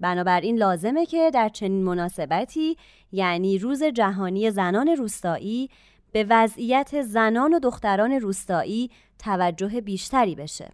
بنابراین 0.00 0.58
لازمه 0.58 1.06
که 1.06 1.30
در 1.34 1.48
چنین 1.48 1.84
مناسبتی 1.84 2.76
یعنی 3.12 3.58
روز 3.58 3.82
جهانی 3.82 4.50
زنان 4.50 4.88
روستایی 4.88 5.70
به 6.12 6.26
وضعیت 6.28 7.02
زنان 7.02 7.54
و 7.54 7.58
دختران 7.58 8.12
روستایی 8.12 8.90
توجه 9.18 9.80
بیشتری 9.80 10.34
بشه. 10.34 10.72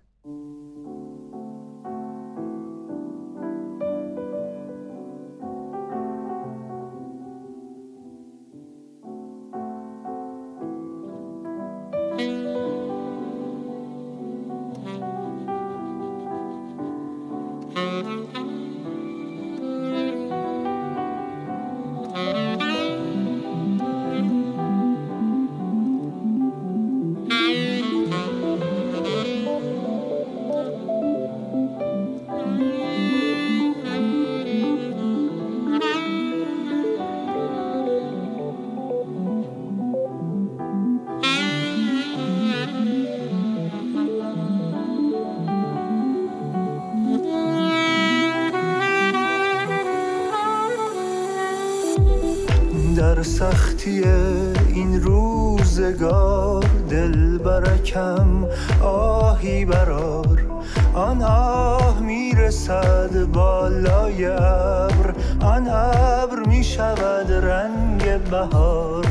می‌شود 66.62 67.32
رنگ 67.32 68.24
بهار. 68.30 69.06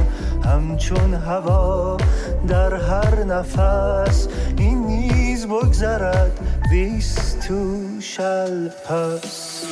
همچون 0.46 1.14
هوا 1.14 1.98
در 2.48 2.74
هر 2.74 3.24
نفس 3.24 4.28
این 4.58 4.84
نیز 4.88 5.48
بگذرد 5.48 6.40
ویس 6.72 7.36
تو 7.48 7.78
شل 8.00 8.68
پس 8.68 9.64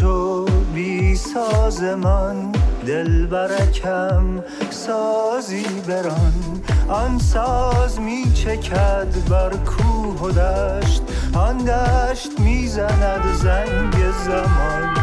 سازش 0.00 0.02
و 0.02 0.44
بی 0.74 1.16
ساز 1.16 1.82
من 1.82 2.52
دل 2.86 3.26
برکم 3.26 4.42
سازی 4.70 5.64
بران. 5.88 6.62
آن 6.88 7.18
ساز 7.18 8.00
می 8.00 8.32
چکد 8.34 9.28
بر 9.30 9.50
کوه 9.50 10.20
و 10.20 10.30
دشت 10.30 11.02
آن 11.34 11.58
دشت 11.58 12.40
می 12.40 12.68
زند 12.68 13.34
زنگ 13.42 13.94
زمان. 14.24 14.96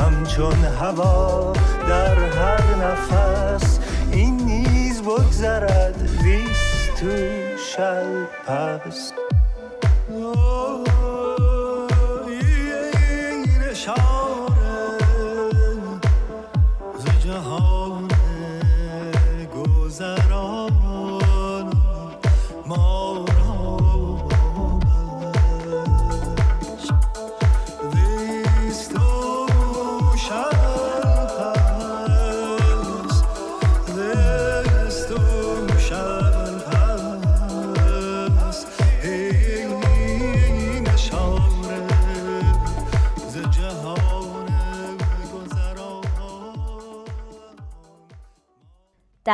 همچون 0.00 0.64
هوا 0.80 1.52
در 1.88 2.14
هر 2.14 2.62
نفس 2.84 3.78
این 4.12 4.36
نیز 4.36 5.02
بگذرد 5.02 6.10
ویست 6.24 7.00
تو 7.00 7.06
شل 7.56 8.24
پس 8.46 9.12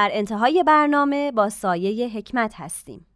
در 0.08 0.16
انتهای 0.16 0.62
برنامه 0.66 1.32
با 1.32 1.48
سایه 1.48 2.08
حکمت 2.08 2.54
هستیم. 2.56 3.06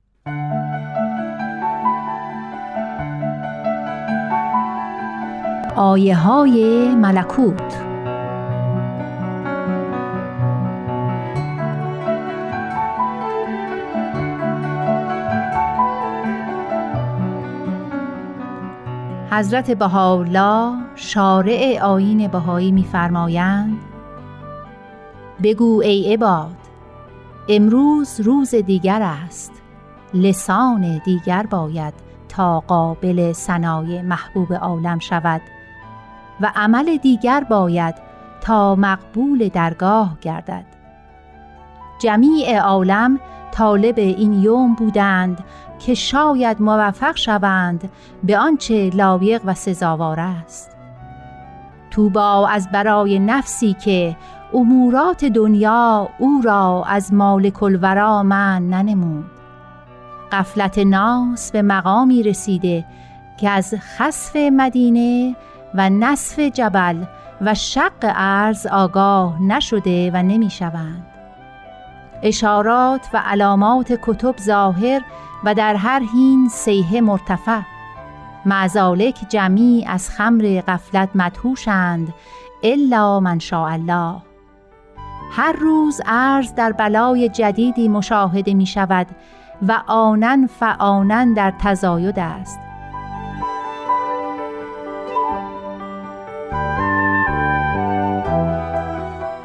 آیه 5.76 6.16
های 6.16 6.88
ملکوت. 6.95 7.82
حضرت 19.30 19.70
بهاءالله 19.70 20.78
شارع 20.95 21.78
آیین 21.82 22.28
بهایی 22.28 22.72
می‌فرمایند 22.72 23.78
بگو 25.43 25.80
ای 25.80 26.12
عباد 26.12 26.61
امروز 27.49 28.20
روز 28.20 28.55
دیگر 28.55 29.03
است. 29.03 29.53
لسان 30.14 31.01
دیگر 31.05 31.47
باید 31.51 31.95
تا 32.28 32.61
قابل 32.61 33.32
سنای 33.32 34.03
محبوب 34.03 34.53
عالم 34.55 34.99
شود 34.99 35.40
و 36.40 36.53
عمل 36.57 36.97
دیگر 36.97 37.45
باید 37.51 37.95
تا 38.40 38.74
مقبول 38.74 39.49
درگاه 39.49 40.18
گردد. 40.20 40.64
جمیع 41.99 42.59
عالم 42.59 43.20
طالب 43.53 43.99
این 43.99 44.32
یوم 44.32 44.74
بودند 44.74 45.45
که 45.78 45.95
شاید 45.95 46.62
موفق 46.62 47.16
شوند 47.16 47.90
به 48.24 48.38
آنچه 48.38 48.90
لایق 48.90 49.43
و 49.45 49.55
سزاوار 49.55 50.20
است. 50.20 50.76
توبا 51.90 52.49
از 52.49 52.68
برای 52.72 53.18
نفسی 53.18 53.72
که 53.84 54.16
امورات 54.55 55.24
دنیا 55.24 56.09
او 56.18 56.40
را 56.44 56.84
از 56.88 57.14
مالک 57.14 57.62
الورا 57.62 58.22
من 58.22 58.70
ننمود. 58.70 59.24
قفلت 60.32 60.78
ناس 60.78 61.53
به 61.53 61.62
مقامی 61.62 62.22
رسیده 62.22 62.84
که 63.40 63.50
از 63.50 63.74
خصف 63.98 64.36
مدینه 64.36 65.36
و 65.74 65.90
نصف 65.90 66.38
جبل 66.38 67.05
و 67.40 67.55
شق 67.55 67.92
ارز 68.03 68.66
آگاه 68.66 69.42
نشده 69.42 70.11
و 70.14 70.22
نمی 70.22 70.50
شوند. 70.50 71.07
اشارات 72.22 73.09
و 73.12 73.22
علامات 73.26 73.98
کتب 74.03 74.34
ظاهر 74.40 75.00
و 75.44 75.55
در 75.55 75.74
هر 75.74 76.03
هین 76.14 76.48
سیه 76.48 77.00
مرتفع. 77.00 77.61
معزالک 78.46 79.20
جمعی 79.28 79.84
از 79.88 80.11
خمر 80.11 80.62
قفلت 80.68 81.09
مدهوشند 81.14 82.14
الا 82.62 83.20
من 83.20 83.38
شاء 83.38 83.72
الله. 83.72 84.31
هر 85.34 85.52
روز 85.52 86.00
ارز 86.06 86.54
در 86.54 86.72
بلای 86.72 87.28
جدیدی 87.28 87.88
مشاهده 87.88 88.54
می 88.54 88.66
شود 88.66 89.06
و 89.68 89.82
آنن 89.86 90.46
فآنن 90.46 91.34
در 91.34 91.52
تزاید 91.58 92.18
است. 92.18 92.58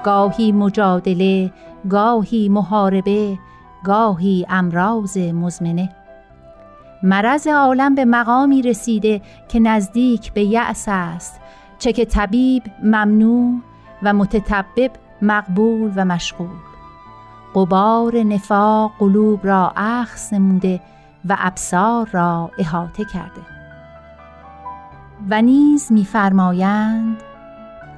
گاهی 0.03 0.51
مجادله 0.51 1.51
گاهی 1.89 2.49
محاربه 2.49 3.37
گاهی 3.83 4.45
امراض 4.49 5.17
مزمنه. 5.17 5.89
مرض 7.03 7.47
عالم 7.47 7.95
به 7.95 8.05
مقامی 8.05 8.61
رسیده 8.61 9.21
که 9.47 9.59
نزدیک 9.59 10.33
به 10.33 10.43
یأس 10.43 10.85
است 10.87 11.41
چه 11.79 11.93
که 11.93 12.05
طبیب 12.05 12.63
ممنوع 12.83 13.61
و 14.03 14.13
متطبب 14.13 14.91
مقبول 15.21 15.91
و 15.95 16.05
مشغول. 16.05 16.57
قبار 17.55 18.17
نفاق 18.17 18.91
قلوب 18.99 19.47
را 19.47 19.73
اخص 19.75 20.33
نموده 20.33 20.81
و 21.29 21.37
ابصار 21.39 22.09
را 22.11 22.51
احاطه 22.57 23.05
کرده. 23.05 23.41
و 25.29 25.41
نیز 25.41 25.91
میفرمایند 25.91 27.23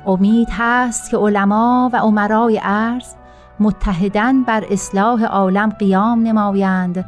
امید 0.06 0.48
هست 0.52 1.12
که 1.12 1.18
علما 1.18 1.90
و 1.94 1.98
عمرای 1.98 2.60
ارز 2.64 3.16
متحدن 3.60 4.44
بر 4.44 4.64
اصلاح 4.70 5.24
عالم 5.24 5.70
قیام 5.70 6.24
نمایند 6.24 7.06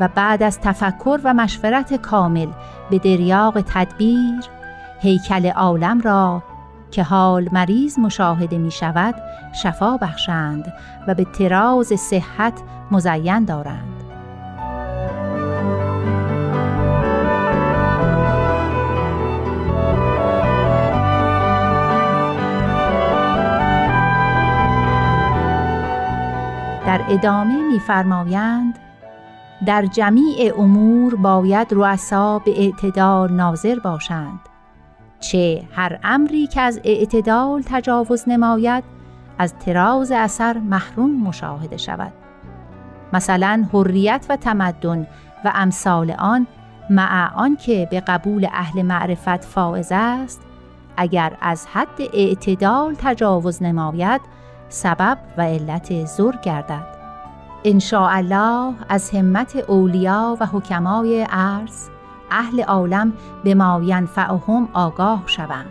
و 0.00 0.08
بعد 0.08 0.42
از 0.42 0.60
تفکر 0.60 1.20
و 1.24 1.34
مشورت 1.34 1.94
کامل 1.94 2.48
به 2.90 2.98
دریاق 2.98 3.60
تدبیر 3.60 4.44
هیکل 5.00 5.46
عالم 5.46 6.00
را 6.00 6.42
که 6.92 7.02
حال 7.02 7.48
مریض 7.52 7.98
مشاهده 7.98 8.58
می 8.58 8.70
شود 8.70 9.14
شفا 9.52 9.96
بخشند 9.96 10.72
و 11.06 11.14
به 11.14 11.24
تراز 11.24 11.86
صحت 11.86 12.52
مزین 12.90 13.44
دارند. 13.44 13.88
در 26.86 27.00
ادامه 27.08 27.62
می‌فرمایند 27.72 28.78
در 29.66 29.86
جمیع 29.86 30.52
امور 30.58 31.16
باید 31.16 31.68
رؤسا 31.70 32.38
به 32.38 32.60
اعتدال 32.60 33.32
ناظر 33.32 33.78
باشند. 33.78 34.40
چه 35.22 35.62
هر 35.72 35.98
امری 36.04 36.46
که 36.46 36.60
از 36.60 36.80
اعتدال 36.84 37.62
تجاوز 37.66 38.24
نماید 38.26 38.84
از 39.38 39.54
تراز 39.54 40.12
اثر 40.12 40.58
محروم 40.58 41.10
مشاهده 41.10 41.76
شود. 41.76 42.12
مثلا 43.12 43.66
حریت 43.72 44.26
و 44.28 44.36
تمدن 44.36 45.06
و 45.44 45.52
امثال 45.54 46.10
آن 46.10 46.46
مع 46.90 47.34
آنکه 47.34 47.88
به 47.90 48.00
قبول 48.00 48.48
اهل 48.52 48.82
معرفت 48.82 49.44
فائز 49.44 49.88
است 49.90 50.42
اگر 50.96 51.36
از 51.40 51.66
حد 51.72 52.00
اعتدال 52.14 52.94
تجاوز 52.98 53.62
نماید 53.62 54.20
سبب 54.68 55.18
و 55.36 55.42
علت 55.42 56.04
زور 56.04 56.36
گردد. 56.36 56.86
ان 57.64 57.80
الله 57.92 58.74
از 58.88 59.10
همت 59.10 59.56
اولیا 59.56 60.36
و 60.40 60.46
حکمای 60.46 61.26
عرض 61.30 61.91
اهل 62.32 62.62
عالم 62.62 63.12
به 63.44 63.54
ما 63.54 63.80
ینفعهم 63.84 64.68
آگاه 64.72 65.22
شوند. 65.26 65.66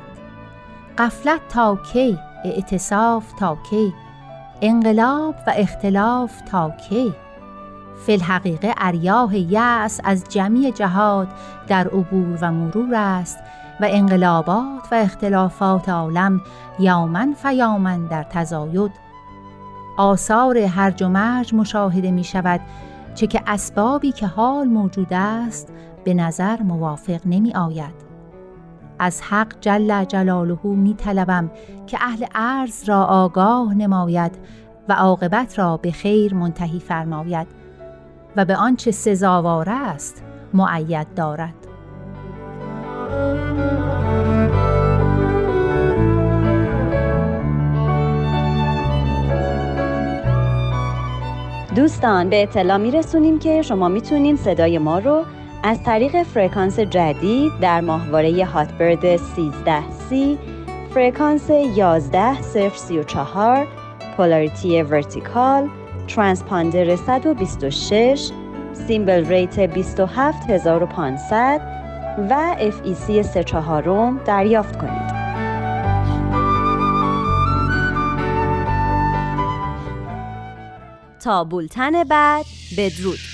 قفلت 0.97 1.41
تا 1.49 1.77
کی؟ 1.93 2.17
اعتصاف 2.45 3.33
تا 3.39 3.57
کی؟ 3.69 3.93
انقلاب 4.61 5.35
و 5.47 5.53
اختلاف 5.55 6.41
تا 6.41 6.69
کی؟ 6.69 7.13
فی 8.05 8.13
الحقیقه 8.13 8.73
اریاه 8.77 9.37
یأس 9.37 9.99
از 10.03 10.23
جمعی 10.29 10.71
جهات 10.71 11.27
در 11.67 11.87
عبور 11.87 12.37
و 12.41 12.51
مرور 12.51 12.95
است 12.95 13.37
و 13.81 13.87
انقلابات 13.89 14.87
و 14.91 14.95
اختلافات 14.95 15.89
عالم 15.89 16.41
یومن 16.79 17.33
فیامن 17.33 18.05
در 18.05 18.23
تزاید. 18.23 18.91
آثار 19.97 20.57
هرج 20.57 21.03
و 21.03 21.09
مرج 21.09 21.53
مشاهده 21.53 22.11
می 22.11 22.23
شود 22.23 22.61
چه 23.15 23.27
که 23.27 23.41
اسبابی 23.47 24.11
که 24.11 24.27
حال 24.27 24.67
موجود 24.67 25.07
است 25.11 25.73
به 26.03 26.13
نظر 26.13 26.61
موافق 26.61 27.19
نمی 27.25 27.53
آید. 27.53 28.11
از 28.99 29.21
حق 29.21 29.53
جل 29.61 30.03
جلاله 30.03 30.59
می 30.63 30.93
طلبم 30.93 31.51
که 31.87 31.97
اهل 32.01 32.25
عرض 32.35 32.89
را 32.89 33.03
آگاه 33.03 33.73
نماید 33.73 34.31
و 34.89 34.93
عاقبت 34.93 35.59
را 35.59 35.77
به 35.77 35.91
خیر 35.91 36.33
منتهی 36.33 36.79
فرماید 36.79 37.47
و 38.35 38.45
به 38.45 38.55
آنچه 38.55 38.91
سزاوار 38.91 39.69
است 39.69 40.23
معید 40.53 41.13
دارد. 41.13 41.53
دوستان 51.75 52.29
به 52.29 52.43
اطلاع 52.43 52.77
می 52.77 52.91
رسونیم 52.91 53.39
که 53.39 53.61
شما 53.61 53.89
می‌تونید 53.89 54.35
صدای 54.35 54.77
ما 54.77 54.99
رو 54.99 55.23
از 55.63 55.83
طریق 55.83 56.23
فرکانس 56.23 56.79
جدید 56.79 57.51
در 57.61 57.81
ماهواره 57.81 58.45
Hotbird 58.45 59.17
13C 59.17 60.15
فرکانس 60.93 61.51
11034 61.51 63.67
polarity 64.17 64.81
vertical 64.81 65.69
transponder 66.07 66.95
126 66.95 68.31
symbol 68.87 69.25
rate 69.25 69.59
27500 69.59 71.61
و 72.29 72.55
FEC 72.59 73.21
34 73.21 74.19
دریافت 74.25 74.77
کنید. 74.77 75.21
تا 81.19 81.43
بولتن 81.43 82.03
بعد 82.03 82.45
بدرود. 82.77 83.30